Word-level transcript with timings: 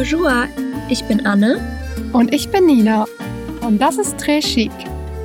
Bonjour, 0.00 0.48
ich 0.88 1.04
bin 1.04 1.26
Anne. 1.26 1.60
Und 2.14 2.32
ich 2.32 2.48
bin 2.48 2.64
Nina. 2.64 3.04
Und 3.60 3.82
das 3.82 3.98
ist 3.98 4.16
Très 4.16 4.40
Chic. 4.40 4.70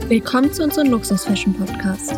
Willkommen 0.09 0.51
zu 0.51 0.63
unserem 0.63 0.89
Luxus-Fashion-Podcast. 0.89 2.11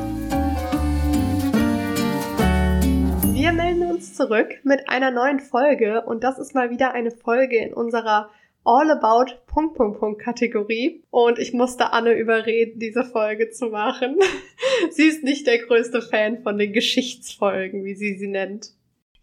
Wir 3.35 3.51
melden 3.51 3.83
uns 3.91 4.15
zurück 4.15 4.55
mit 4.63 4.89
einer 4.89 5.11
neuen 5.11 5.39
Folge 5.39 6.01
und 6.01 6.23
das 6.23 6.39
ist 6.39 6.55
mal 6.55 6.71
wieder 6.71 6.95
eine 6.95 7.11
Folge 7.11 7.57
in 7.57 7.75
unserer 7.75 8.31
All 8.63 8.89
About 8.89 9.33
Punkt 9.45 9.75
Punkt 9.75 9.99
Punkt 9.99 10.19
Kategorie 10.19 11.03
und 11.11 11.37
ich 11.37 11.53
musste 11.53 11.93
Anne 11.93 12.13
überreden, 12.13 12.79
diese 12.79 13.03
Folge 13.03 13.51
zu 13.51 13.67
machen. 13.67 14.17
sie 14.89 15.03
ist 15.03 15.23
nicht 15.23 15.45
der 15.45 15.59
größte 15.59 16.01
Fan 16.01 16.41
von 16.41 16.57
den 16.57 16.73
Geschichtsfolgen, 16.73 17.85
wie 17.85 17.93
sie 17.93 18.17
sie 18.17 18.27
nennt 18.27 18.71